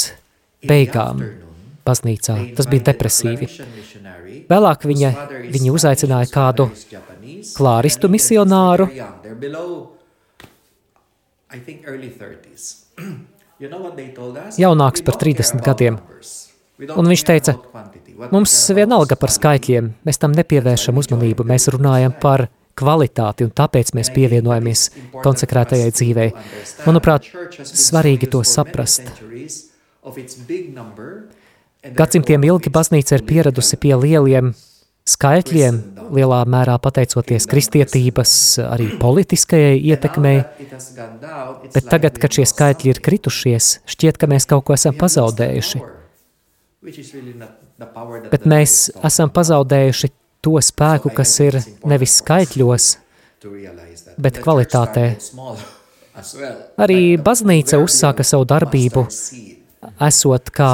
beigām 0.70 1.26
baznīcā. 1.88 2.38
Tas 2.58 2.70
bija 2.70 2.90
depresīvi. 2.92 3.50
Vēlāk 4.50 4.86
viņa, 4.90 5.12
viņa 5.54 5.74
uzaicināja 5.76 6.30
kādu 6.32 6.70
klāristu 7.56 8.10
misionāru, 8.12 8.90
jaunāks 14.64 15.04
par 15.06 15.20
30 15.24 15.66
gadiem. 15.66 16.00
Un 16.96 17.10
viņš 17.12 17.24
teica, 17.28 17.58
mums 18.32 18.54
vienalga 18.76 19.18
par 19.20 19.34
skaitļiem, 19.36 19.90
mēs 20.08 20.22
tam 20.22 20.32
nepievēršam 20.38 21.00
uzmanību, 21.02 21.44
mēs 21.48 21.68
runājam 21.76 22.14
par 22.22 22.48
kvalitāti, 22.80 23.44
un 23.44 23.52
tāpēc 23.56 23.92
mēs 23.98 24.12
pievienojamies 24.16 24.86
konsekrētajai 25.20 25.92
dzīvei. 25.92 26.30
Manuprāt, 26.88 27.28
svarīgi 27.60 28.30
to 28.32 28.46
saprast. 28.48 29.12
Gadsimtiem 32.00 32.48
ilgi 32.48 32.72
baznīca 32.72 33.20
ir 33.20 33.28
pieradusi 33.28 33.80
pie 33.80 33.96
lieliem 34.00 34.54
skaitļiem, 35.10 35.80
lielā 36.16 36.40
mērā 36.50 36.76
pateicoties 36.82 37.48
kristietības, 37.50 38.34
arī 38.66 38.90
politiskajai 39.02 39.78
ietekmei, 39.92 40.38
bet 41.74 41.90
tagad, 41.90 42.20
kad 42.22 42.36
šie 42.38 42.46
skaitļi 42.50 42.94
ir 42.94 43.02
kritušies, 43.06 43.72
šķiet, 43.90 44.20
ka 44.22 44.30
mēs 44.32 44.48
kaut 44.50 44.68
ko 44.68 44.78
esam 44.78 44.98
pazaudējuši. 45.00 45.82
Bet 48.32 48.48
mēs 48.48 48.76
esam 49.10 49.32
pazaudējuši 49.36 50.12
to 50.46 50.56
spēku, 50.64 51.12
kas 51.16 51.36
ir 51.44 51.60
nevis 51.88 52.20
skaitļos. 52.22 52.90
Bet 54.20 54.40
kvalitātē. 54.44 55.06
Arī 56.80 57.02
baznīca 57.24 57.80
uzsāka 57.80 58.26
savu 58.28 58.48
darbību, 58.48 59.06
esot 60.08 60.52
kā 60.56 60.72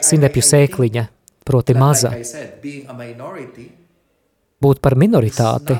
sinepju 0.00 0.44
sēkliņa, 0.44 1.04
proti 1.44 1.74
maza, 1.76 2.12
būt 4.64 4.80
par 4.80 4.96
minoritāti. 4.96 5.76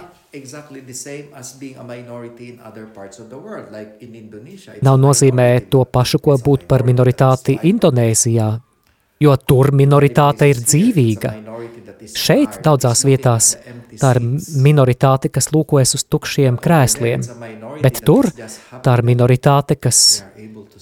Nav 4.82 4.96
nozīmē 4.98 5.48
to 5.70 5.84
pašu, 5.96 6.18
ko 6.18 6.34
būt 6.48 6.66
par 6.70 6.82
minoritāti 6.86 7.54
Indonēzijā, 7.70 8.48
jo 9.22 9.36
tur 9.46 9.70
minoritāte 9.72 10.48
ir 10.50 10.60
dzīvīga. 10.64 11.34
Šeit, 12.18 12.58
daudzās 12.66 13.04
vietās, 13.06 13.54
tā 14.00 14.10
ir 14.16 14.20
minoritāte, 14.60 15.30
kas 15.32 15.48
lūkojas 15.54 15.94
uz 15.96 16.04
tukšiem 16.10 16.58
krēsliem, 16.60 17.22
bet 17.80 18.02
tur 18.04 18.28
tā 18.34 18.98
ir 18.98 19.04
minoritāte, 19.06 19.78
kas 19.78 20.24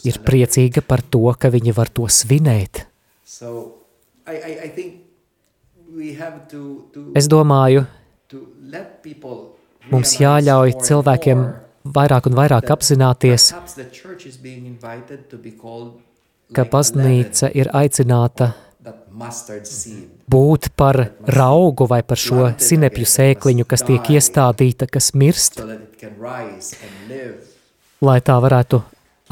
ir 0.09 0.19
priecīga 0.25 0.83
par 0.83 1.05
to, 1.05 1.29
ka 1.39 1.53
viņi 1.53 1.77
var 1.77 1.93
to 1.93 2.09
svinēt. 2.11 2.87
So, 3.23 3.82
Es 7.19 7.29
domāju, 7.29 7.85
mums 9.93 10.15
jāļauj 10.21 10.77
cilvēkiem 10.87 11.45
vairāk 11.97 12.29
un 12.31 12.37
vairāk 12.39 12.71
apzināties, 12.73 13.51
ka 16.53 16.65
baznīca 16.75 17.51
ir 17.59 17.71
aicināta 17.77 18.53
būt 20.33 20.71
par 20.77 20.99
raugu 21.29 21.87
vai 21.91 22.01
par 22.03 22.19
šo 22.19 22.49
sinepju 22.59 23.07
sēkliņu, 23.07 23.67
kas 23.69 23.85
tiek 23.87 24.11
iestādīta, 24.17 24.89
kas 24.91 25.13
mirst, 25.15 25.61
lai 28.03 28.19
tā 28.25 28.39
varētu 28.43 28.83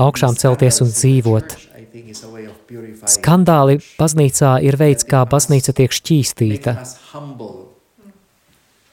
augšām 0.01 0.37
celties 0.39 0.81
un 0.85 0.93
dzīvot. 0.93 1.57
Skandāli 3.11 3.79
baznīcā 3.99 4.57
ir 4.67 4.79
veids, 4.79 5.07
kā 5.09 5.25
baznīca 5.29 5.75
tiek 5.77 5.95
šķīstīta. 5.95 6.77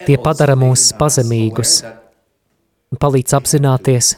Tie 0.07 0.17
padara 0.21 0.55
mūs 0.57 0.89
us 0.89 0.97
pazemīgus. 0.97 1.81
palīdz 3.01 3.33
apzināties, 3.37 4.15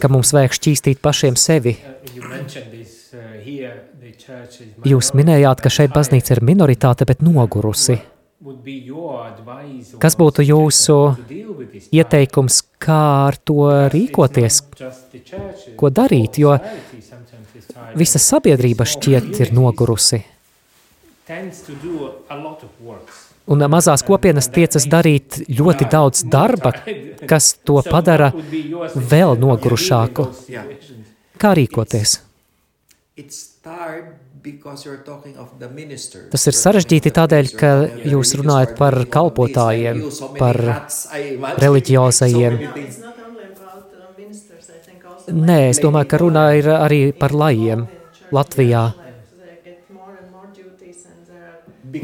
ka 0.00 0.10
mums 0.10 0.32
vajag 0.34 0.56
šķīstīt 0.58 1.00
pašiem 1.04 1.36
sevi. 1.36 1.76
Uh, 1.78 2.80
is 2.80 3.04
Jūs 4.84 5.12
minējāt, 5.14 5.62
ka 5.62 5.70
šeit 5.70 5.94
baznīca 5.94 6.34
ir 6.34 6.42
minoritāte, 6.42 7.06
bet 7.06 7.22
nogurusi. 7.22 8.00
Kas 10.02 10.16
būtu 10.20 10.44
jūsu 10.44 10.96
ieteikums, 11.94 12.60
kā 12.82 13.00
ar 13.30 13.38
to 13.40 13.70
rīkoties, 13.94 14.60
ko 15.78 15.90
darīt, 15.94 16.42
jo 16.42 16.58
society 16.58 17.00
sometimes 17.00 17.46
is 17.46 17.52
tired 17.52 17.53
visa 17.98 18.20
sabiedrība 18.22 18.86
šķiet 18.88 19.40
ir 19.40 19.52
nogurusi. 19.56 20.22
Un 23.44 23.64
mazās 23.68 24.04
kopienas 24.04 24.48
tiecas 24.52 24.86
darīt 24.88 25.42
ļoti 25.52 25.88
daudz 25.92 26.24
darba, 26.32 26.72
kas 27.28 27.54
to 27.64 27.80
padara 27.84 28.30
vēl 28.94 29.36
nogurušāku. 29.40 30.28
Kā 31.40 31.52
rīkoties? 31.58 32.18
Tas 36.32 36.42
ir 36.50 36.56
sarežģīti 36.58 37.12
tādēļ, 37.16 37.52
ka 37.60 37.70
jūs 38.12 38.34
runājat 38.40 38.74
par 38.80 38.96
kalpotājiem, 39.16 40.02
par 40.36 40.60
reliģiozajiem. 41.64 42.58
It's 42.60 43.00
not 43.00 43.16
only 43.24 43.48
about 43.48 43.88
uh, 43.92 44.12
ministers, 44.18 44.68
I 44.68 44.80
think 44.84 45.04
also 45.04 45.13
Nē, 45.32 45.70
es 45.70 45.80
domāju, 45.80 46.08
ka 46.10 46.18
runa 46.20 46.44
ir 46.56 46.68
arī 46.68 47.00
par 47.16 47.32
lajiem 47.32 47.86
Latvijā. 48.34 48.92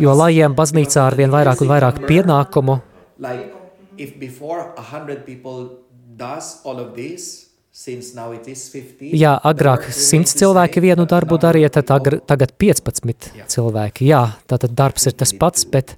Jo 0.01 0.15
lajiem 0.15 0.55
baznīcā 0.55 1.03
ar 1.09 1.17
vien 1.19 1.33
vairāk 1.33 1.61
un 1.65 1.69
vairāk 1.69 2.05
pienākumu, 2.07 2.81
Like 3.21 3.53
if 3.99 4.19
before 4.19 4.73
a 4.79 4.81
hundred 4.81 5.27
people 5.27 5.77
does 6.17 6.63
all 6.65 6.79
of 6.81 6.95
this, 6.95 7.51
since 7.71 8.15
now 8.15 8.33
it 8.33 8.49
is 8.49 8.71
50. 8.73 9.13
jā, 9.13 9.35
agrāk 9.45 9.85
work 9.85 9.93
100 9.93 10.13
remains 10.13 10.33
the 10.33 10.41
cilvēki 10.41 10.81
vienu 10.81 11.07
darbu 11.07 11.37
darīja, 11.39 11.69
tad 11.71 11.87
tagad 12.27 12.55
15 12.57 13.45
cilvēki. 13.47 14.09
Jā, 14.09 14.23
tātad 14.49 14.73
darbs 14.73 15.07
ir 15.07 15.13
tas 15.13 15.35
pats, 15.37 15.67
bet 15.69 15.97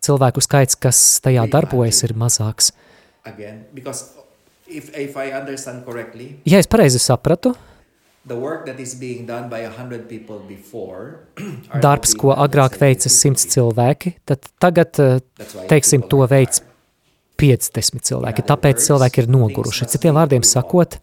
cilvēku 0.00 0.40
skaits, 0.40 0.76
kas 0.76 1.20
tajā 1.20 1.44
darbojas, 1.50 2.02
ir 2.04 2.14
mazāks. 2.16 2.72
If, 4.66 4.90
if 4.96 5.16
I 5.16 5.32
understand 5.32 5.84
correctly, 5.84 6.38
Ja 6.48 6.58
es 6.58 6.66
pareizi 6.66 6.98
sapratu, 6.98 7.54
the 8.26 8.34
work 8.34 8.64
that 8.66 8.78
is 8.80 8.94
being 8.96 9.26
done 9.28 9.48
by 9.50 9.60
a 9.66 9.70
hundred 9.70 10.08
people 10.08 10.38
before, 10.48 11.28
are 11.70 11.74
now 11.74 11.80
darbs, 11.82 12.14
ko 12.16 12.32
agrāk 12.32 12.78
veica 12.80 13.10
100 13.12 13.50
cilvēki, 13.52 14.14
tad 14.24 14.48
tagad, 14.58 14.96
eh, 14.98 15.20
teiksim, 15.68 16.06
to 16.08 16.22
veids 16.30 16.62
50 17.36 18.00
cilvēki. 18.08 18.46
Tāpēc 18.48 18.80
cilvēki 18.86 19.24
ir 19.24 19.28
noguruši. 19.28 19.88
Citiem 19.96 20.14
vārdiem 20.16 20.44
sakot, 20.46 20.98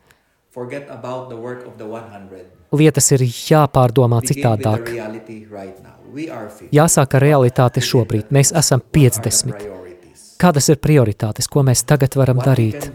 Forget 0.52 0.90
about 0.92 1.30
the 1.30 1.38
work 1.38 1.62
of 1.68 1.78
the 1.78 1.86
100. 1.86 2.42
lietas 2.76 3.12
ir 3.14 3.22
jāpārdomā 3.28 4.20
citādāk. 4.26 4.90
reality 4.90 5.46
right 5.50 5.78
now. 5.84 5.96
We 6.12 6.30
are 6.30 6.50
50. 6.50 6.74
Jāsāk 6.76 7.14
ar 7.16 7.22
realitāti 7.22 7.80
šobrīd. 7.80 8.34
Mēs 8.36 8.52
esam 8.52 8.82
What 8.82 8.96
are 8.96 9.10
the 9.10 9.30
50. 9.30 9.54
priorities? 9.54 10.36
Kādas 10.40 10.68
ir 10.70 10.76
prioritātes, 10.82 11.48
ko 11.48 11.64
mēs 11.64 11.86
tagad 11.86 12.16
varam 12.20 12.42
darīt? 12.44 12.90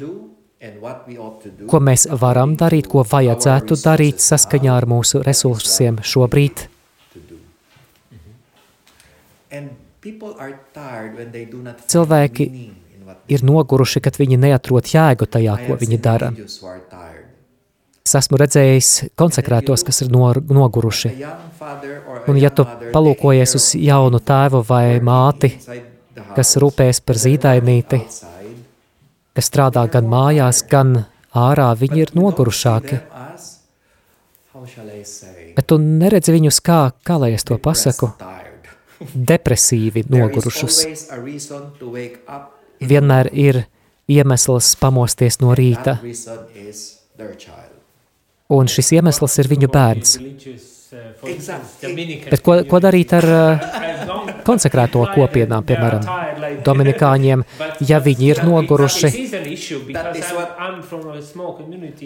Ko 1.70 1.80
mēs 1.80 2.06
varam 2.20 2.56
darīt, 2.58 2.88
ko 2.90 3.04
vajadzētu 3.06 3.78
darīt 3.82 4.24
saskaņā 4.24 4.72
ar 4.76 4.86
mūsu 4.90 5.22
resursiem 5.26 6.00
šobrīd? 6.02 6.66
find 9.50 9.70
Cilvēki 11.86 12.44
Ir 13.30 13.42
noguruši, 13.46 14.00
kad 14.02 14.16
viņi 14.18 14.38
neatrod 14.38 14.88
jēgu 14.90 15.26
tajā, 15.30 15.54
ko 15.66 15.76
viņi 15.78 15.98
dara. 16.02 16.30
Es 18.06 18.14
esmu 18.18 18.38
redzējis 18.38 18.90
konsekrētos, 19.18 19.82
kas 19.86 20.02
ir 20.04 20.12
nor, 20.14 20.38
noguruši. 20.46 21.10
Un 22.30 22.38
ja 22.38 22.52
tu 22.54 22.66
palūkojies 22.94 23.56
uz 23.58 23.68
jaunu 23.78 24.20
tēvu 24.22 24.62
vai 24.68 24.98
māti, 25.02 25.52
kas 26.38 26.54
rūpējas 26.62 27.02
par 27.06 27.18
zīdainīti, 27.22 28.02
kas 29.36 29.50
strādā 29.50 29.84
gan 29.92 30.08
mājās, 30.08 30.62
gan 30.70 31.04
ārā, 31.36 31.68
viņi 31.76 32.02
ir 32.06 32.12
nogurušāki. 32.16 33.00
Bet 35.56 35.66
tu 35.68 35.78
neredzi 35.82 36.32
viņus 36.34 36.60
kā, 36.64 36.80
kā 37.06 37.18
lai 37.20 37.34
es 37.36 37.44
to 37.46 37.58
pasaku, 37.60 38.10
depresīvi 39.14 40.06
nogurušus. 40.08 40.80
Vienmēr 42.80 43.30
ir 43.32 43.62
iemesls 44.08 44.72
pamosties 44.80 45.40
no 45.42 45.52
rīta, 45.56 45.98
un 48.56 48.72
šis 48.72 48.92
iemesls 48.96 49.38
ir 49.42 49.52
viņu 49.52 49.70
bērns. 49.72 50.16
Bet 52.30 52.40
ko, 52.46 52.60
ko 52.70 52.80
darīt 52.80 53.12
ar 53.16 53.26
uh, 53.26 54.25
konsekrēto 54.46 55.02
kopienām, 55.14 55.64
piemēram, 55.66 56.04
Dominikāņiem, 56.66 57.42
ja 57.88 58.00
viņi 58.02 58.28
ir 58.30 58.42
noguruši? 58.46 59.10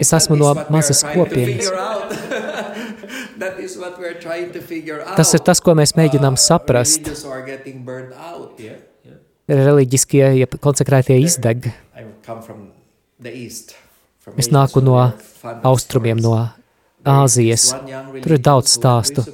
Es 0.01 0.13
esmu 0.17 0.37
no 0.39 0.53
mazas 0.73 1.03
kopienas. 1.05 1.71
Tas 5.17 5.33
ir 5.37 5.43
tas, 5.45 5.61
ko 5.63 5.75
mēs 5.77 5.95
mēģinām 5.97 6.37
saprast. 6.39 7.11
Reliģiskie, 9.51 10.25
ja 10.39 10.47
konsekrētie 10.61 11.17
izdeg. 11.21 11.71
Es 14.37 14.51
nāku 14.53 14.83
no 14.85 14.97
austrumiem, 15.65 16.21
no 16.21 16.35
Āzijas. 17.01 17.71
Tur 18.21 18.35
ir 18.35 18.41
daudz 18.45 18.75
stāstu. 18.77 19.25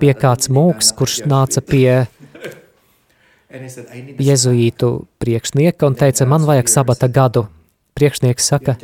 Bija 0.00 0.14
kāds 0.16 0.48
mūks, 0.48 0.94
kurš 0.96 1.18
nāca 1.28 1.60
pie 1.60 2.06
And 3.50 3.62
he 3.62 3.68
said, 3.68 3.86
"I 3.90 4.02
need 4.02 4.20
a 4.20 4.22
jezuītu 4.22 5.06
priekšnieka 5.18 5.86
un 5.86 5.96
teica, 5.98 6.26
man 6.26 6.46
vajag 6.46 6.68
sabata 6.70 7.08
gadu. 7.08 7.48
Priekšnieks 7.98 8.46
saka, 8.46 8.76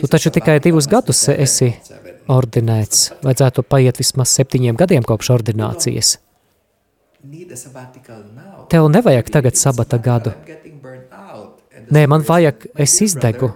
tu 0.00 0.06
taču 0.06 0.30
tikai 0.30 0.60
divus 0.62 0.86
gadus 0.86 1.24
esi 1.28 1.72
ordinēts. 2.30 3.10
Vajadzētu 3.26 3.64
paiet 3.66 3.98
vismaz 3.98 4.30
septiņiem 4.38 4.78
gadiem 4.78 5.02
kopš 5.02 5.32
ordinācijas. 5.34 6.16
Tev 8.70 8.88
nevajag 8.94 9.34
tagad 9.34 9.58
sabata 9.58 9.98
gadu. 9.98 10.32
Nē, 11.90 12.06
man 12.06 12.22
vajag, 12.22 12.62
said, 12.62 12.74
"My 12.74 12.82
es 12.82 13.00
izdegu. 13.02 13.52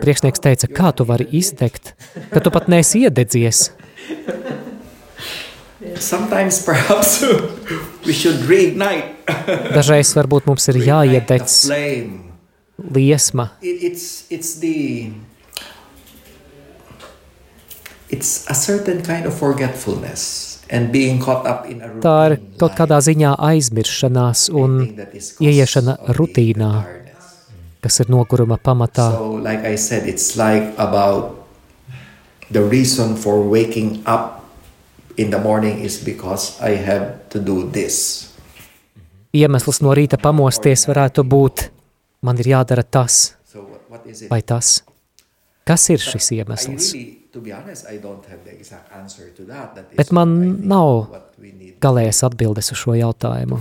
Priekšnieks 0.00 0.40
teica, 0.40 0.68
kā 0.68 0.92
tu 0.94 1.04
vari 1.04 1.26
izdegt, 1.32 1.94
ka 2.30 2.40
tu 2.40 2.50
pat 2.50 2.68
neesi 2.68 3.06
iededzies. 3.06 3.70
Sometimes 5.98 6.62
perhaps 6.64 7.22
we 8.06 8.12
should 8.12 8.40
reignite 8.46 9.16
Dažreiz 9.76 10.12
varbūt 10.16 10.46
mums 10.46 10.68
ir 10.70 10.78
jāiededz 10.84 11.70
liesma, 12.80 13.50
It, 13.60 13.82
it's 13.92 14.24
it's 14.30 14.54
the 14.60 15.10
it's 18.10 18.46
a 18.50 18.54
certain 18.54 19.02
kind 19.02 19.26
of 19.26 19.34
forgetfulness 19.34 20.62
and 20.70 20.92
being 20.92 21.18
caught 21.20 21.46
up 21.46 21.66
in 21.66 21.82
a 21.82 21.88
routine 21.88 22.02
tā 22.06 22.16
ir 22.30 22.38
kaut 22.58 22.74
kādā 22.78 22.98
ziņā 23.04 23.34
aizmiršanās 23.50 24.48
un 24.54 24.80
ieiešana 25.42 25.98
rutīnā. 26.16 26.72
kas 27.80 28.00
ir 28.00 28.10
noguruma 28.12 28.58
pamatā. 28.60 29.08
So, 29.16 29.40
like 29.40 29.64
I 29.64 29.76
said, 29.76 30.04
it's 30.06 30.36
like 30.36 30.74
about 30.76 31.46
the 32.50 32.60
reason 32.62 33.16
for 33.16 33.40
waking 33.40 34.02
up 34.04 34.39
in 35.20 35.30
the 35.30 35.38
morning 35.38 35.84
is 35.84 36.04
because 36.04 36.56
I 36.62 36.76
have 36.76 37.28
to 37.28 37.38
do 37.38 37.70
this. 37.70 38.26
Iemesls 39.36 39.82
no 39.84 39.92
rīta 39.94 40.18
pamosties 40.18 40.86
varētu 40.88 41.22
būt, 41.28 41.68
man 42.26 42.40
ir 42.40 42.54
jādara 42.56 42.82
tas 42.82 43.36
vai 44.30 44.40
tas. 44.42 44.80
Kas 45.68 45.84
ir 45.92 46.00
šis 46.02 46.32
iemesls? 46.38 46.94
Bet 49.98 50.14
man 50.16 50.32
nav 50.72 50.94
Galējas 51.80 52.24
atbildes 52.26 52.72
uz 52.74 52.80
šo 52.80 52.96
jautājumu. 52.98 53.60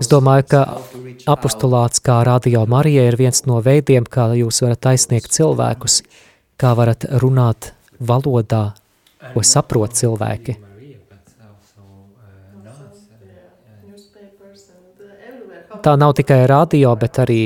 Es 0.00 0.08
domāju, 0.08 0.46
ka 0.48 0.62
apostulāts 1.28 2.00
kā 2.00 2.22
radio 2.24 2.64
Marija 2.64 3.04
ir 3.10 3.18
viens 3.20 3.44
no 3.44 3.60
veidiem, 3.60 4.08
kā 4.08 4.30
jūs 4.38 4.62
varat 4.64 4.88
aizsniegt 4.94 5.28
cilvēkus, 5.36 6.00
kā 6.56 6.72
varat 6.78 7.04
runāt 7.20 7.74
valodā, 8.00 8.72
ko 9.34 9.44
saprot 9.44 9.92
cilvēki. 9.98 10.56
Uh, 10.56 10.64
uh. 10.64 10.68
How 15.68 15.80
Tā 15.84 15.96
nav 16.00 16.16
tikai 16.16 16.46
radio, 16.48 16.96
bet 16.96 17.18
arī 17.20 17.42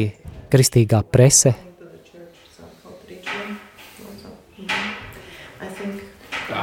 kristīgā 0.53 1.03
prese. 1.11 1.55
to 1.79 1.85
the 1.85 1.99
church, 2.07 2.38
so 2.57 2.62
how 2.85 2.90
to 2.90 3.07
reach 3.09 3.25
them 3.25 3.59
also. 4.07 4.29
Mhm. 4.59 4.71
I 5.61 5.69
think 5.79 5.95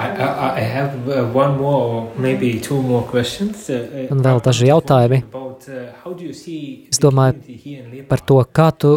I, 0.04 0.62
I, 0.62 0.66
have 0.68 1.08
uh, 1.08 1.26
one 1.34 1.58
more, 1.58 1.82
or 1.94 2.12
maybe 2.18 2.60
two 2.60 2.82
more 2.82 3.04
questions. 3.04 3.70
Uh, 3.70 4.12
Un 4.12 4.22
vēl 4.26 4.42
daži 4.44 4.70
jautājumi. 4.70 5.24
About, 5.30 5.68
uh, 5.70 5.90
how 6.04 6.14
do 6.14 6.24
you 6.28 6.34
see 6.34 6.88
Es 6.92 7.00
domāju 7.02 8.04
par 8.10 8.22
to, 8.28 8.40
kā, 8.52 8.70
tu, 8.78 8.94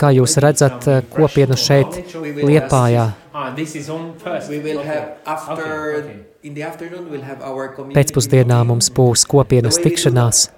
kā 0.00 0.12
jūs 0.16 0.38
redzat 0.42 0.88
kopienu 1.14 1.58
šeit, 1.58 2.02
Liepājā. 2.42 3.12
Ah, 3.34 3.54
this 3.56 3.74
is 3.76 3.88
on 3.88 4.12
first. 4.18 4.50
We 4.50 4.58
will 4.58 4.78
Okay. 4.78 4.88
have 4.88 5.08
after 5.24 5.62
Okay, 5.62 5.98
okay. 5.98 6.16
in 6.42 6.54
the 6.54 6.62
afternoon 6.62 7.10
we'll 7.10 7.22
have 7.22 7.40
our 7.40 7.68
community 7.72 7.96
Pēcpusdienā 7.96 8.58
mums 8.66 8.90
būs 8.92 9.24
kopienas 9.24 9.78
tikšanās. 9.80 10.50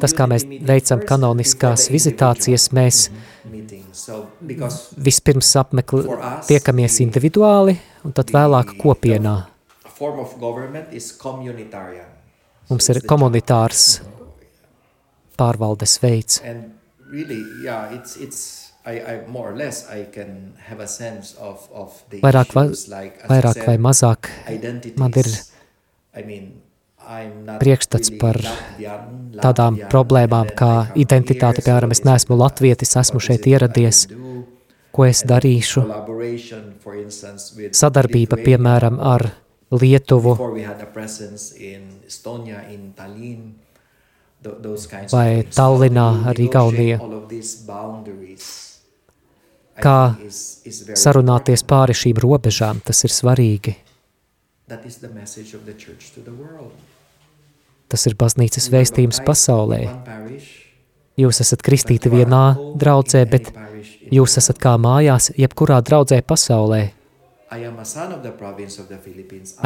Tas, 0.00 0.14
kā 0.14 0.28
mēs 0.30 0.46
veicam 0.46 1.02
kanoniskās 1.02 1.88
vizitācijas, 1.90 2.68
mēs 2.70 3.08
vispirms 4.94 5.50
apmekl, 5.58 6.06
tiekamies 6.46 7.00
individuāli, 7.02 7.80
un 8.04 8.12
tad 8.16 8.32
vēlāk 8.34 8.76
kopienā. 8.80 9.36
Mums 12.70 12.88
ir 12.92 13.00
komunitārs 13.08 13.84
pārvaldes 15.38 15.96
veids. 16.02 16.40
Vairāk 22.24 22.54
vai, 22.56 22.66
vairāk 23.32 23.60
vai 23.64 23.76
mazāk 23.80 24.30
man 25.00 25.18
ir 25.22 25.30
priekšstats 27.60 28.12
par 28.20 28.40
tādām 29.40 29.78
problēmām 29.92 30.52
kā 30.56 30.72
identitāte. 30.96 31.64
Piemēram, 31.64 31.92
es 31.92 32.04
neesmu 32.06 32.38
latvietis, 32.40 32.96
esmu 33.00 33.20
šeit 33.24 33.48
ieradies. 33.50 34.06
Ko 34.94 35.06
es 35.08 35.24
darīšu? 35.26 35.82
Sadarbība, 37.74 38.38
piemēram, 38.38 39.00
ar 39.02 39.26
Lietuvu 39.74 40.36
Vai 45.10 45.46
How 45.56 45.80
ar 46.28 46.40
Igauniju. 46.40 46.98
Kā 49.74 49.98
sarunāties 50.94 51.64
pāri 51.66 51.96
šīm 51.96 52.20
robežām, 52.22 52.82
tas 52.84 53.02
ir 53.08 53.10
svarīgi. 53.10 53.74
Tas 57.88 58.06
ir 58.06 58.14
baznīcas 58.20 58.70
vēstījums 58.70 59.22
pasaulē. 59.26 59.80
Jūs 61.18 61.40
esat 61.40 61.62
kristīti 61.64 62.12
vienā 62.12 62.44
draudzē, 62.78 63.24
bet 63.30 63.50
jūs 64.14 64.38
esat 64.40 64.60
kā 64.62 64.74
mājās, 64.80 65.30
jebkurā 65.38 65.80
draudzē 65.84 66.20
pasaulē. 66.26 66.82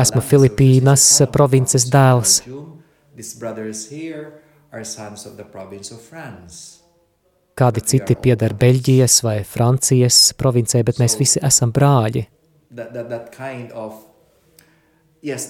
Esmu 0.04 0.22
Filipīnas 0.30 1.04
provinces 1.32 1.87
dēls. 1.92 2.42
Kādi 7.58 7.82
citi 7.90 8.14
pieder 8.22 8.54
Beļģijas 8.54 9.16
vai 9.26 9.38
Francijas 9.42 10.18
provincē, 10.38 10.84
bet 10.87 11.00
mēs 11.02 11.18
visi 11.18 11.40
esam 11.42 11.72
brāļi. 11.74 12.26
That, 12.70 12.92
that, 12.94 13.08
that 13.08 13.32
kind 13.34 13.72
of, 13.72 14.04
yes, 15.22 15.48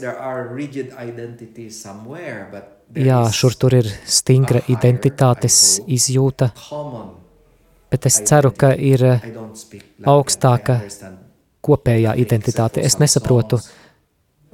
somewhere, 1.71 2.49
Jā, 2.97 3.19
šur 3.29 3.53
tur 3.61 3.75
ir 3.77 3.89
stingra 4.09 4.63
identitātes 4.73 5.83
izjūta, 5.85 6.55
common. 6.57 7.28
Bet 7.91 8.07
es 8.07 8.21
ceru, 8.29 8.53
ka 8.53 8.73
ir 8.75 9.05
Latvian, 9.05 9.85
augstāka 10.07 10.81
kopējā 11.65 12.15
identitāte. 12.21 12.83
Es 12.85 12.99
nesaprotu 13.01 13.61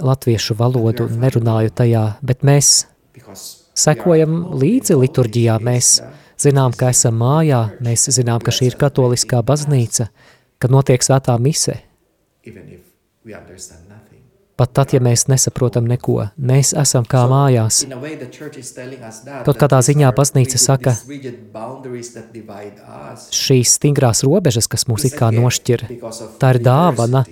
latviešu 0.03 0.57
valodu, 0.59 1.07
nerunāju 1.09 1.73
tajā, 1.75 2.05
bet 2.23 2.43
mēs 2.47 2.87
sekojam 3.75 4.55
līdzi 4.59 4.99
liturģijā. 4.99 5.59
Mēs 5.63 5.99
zinām, 6.41 6.75
ka 6.77 6.91
esam 6.95 7.19
mājā, 7.23 7.63
mēs 7.85 8.09
zinām, 8.15 8.43
ka 8.43 8.55
šī 8.55 8.73
ir 8.73 8.79
katoliskā 8.81 9.43
baznīca, 9.47 10.09
kad 10.59 10.75
notiek 10.75 11.05
svētā 11.05 11.37
mise. 11.43 11.79
Pat 14.55 14.71
tad, 14.71 14.93
ja 14.95 15.01
mēs 15.03 15.25
nesaprotam 15.27 15.89
neko, 15.91 16.29
mēs 16.39 16.71
esam 16.79 17.07
kā 17.11 17.25
mājās. 17.27 17.81
Kaut 19.47 19.59
kādā 19.59 19.81
ziņā 19.83 20.13
baznīca 20.15 20.61
saka, 20.63 20.95
Šīs 23.35 23.75
stingrās 23.81 24.23
robežas, 24.23 24.71
kas 24.71 24.87
mūs 24.87 25.09
it 25.11 25.19
kā 25.19 25.33
nošķir, 25.35 25.87
tā 26.39 26.53
ir 26.55 26.61
dāvana 26.63 27.25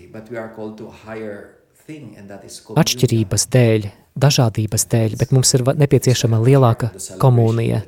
atšķirības 2.83 3.47
dēļ, 3.55 3.89
dažādības 4.27 4.89
dēļ, 4.91 5.17
bet 5.23 5.37
mums 5.39 5.55
ir 5.55 5.67
nepieciešama 5.85 6.43
lielāka 6.43 6.91
komunija. 7.23 7.85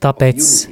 Tāpēc 0.00 0.68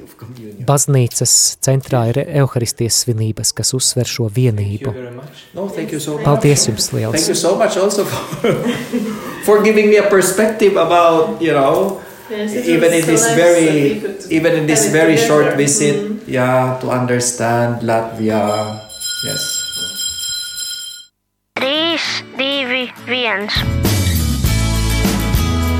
baznīcas 0.68 1.32
centrā 1.64 2.06
ir 2.10 2.18
Euharistijas 2.40 3.02
svinības, 3.04 3.52
kas 3.52 3.74
uzsver 3.76 4.08
šo 4.08 4.28
Thank 4.28 4.38
you 4.38 4.52
vienību. 4.52 4.92
very 4.94 5.14
much. 5.14 5.44
No, 5.54 5.68
thank 5.68 5.92
you 5.92 6.00
so 6.00 6.14
much. 6.16 6.24
Paldies 6.24 6.66
jums 6.68 6.88
Thank 6.90 6.98
liels! 7.02 7.28
you 7.28 7.34
so 7.34 7.56
much 7.56 7.76
also 7.76 8.04
for, 8.04 8.52
for 9.46 9.62
giving 9.62 9.88
me 9.90 9.96
a 9.96 10.08
perspective 10.08 10.76
about, 10.76 11.40
you 11.42 11.52
know, 11.52 12.00
Yes, 12.30 12.52
even 12.68 12.92
in 12.92 13.06
this 13.06 13.24
very 13.32 14.04
even 14.28 14.52
in 14.52 14.66
this 14.66 14.92
very 14.92 15.16
short 15.16 15.44
together. 15.48 15.56
visit 15.64 15.96
Mm. 15.96 16.18
yeah 16.28 16.76
to 16.80 16.90
understand 16.92 17.80
latvia 17.80 18.40
yes 19.24 19.42
Trīs, 21.56 22.04
divi, 22.36 22.92
viens. 23.08 23.52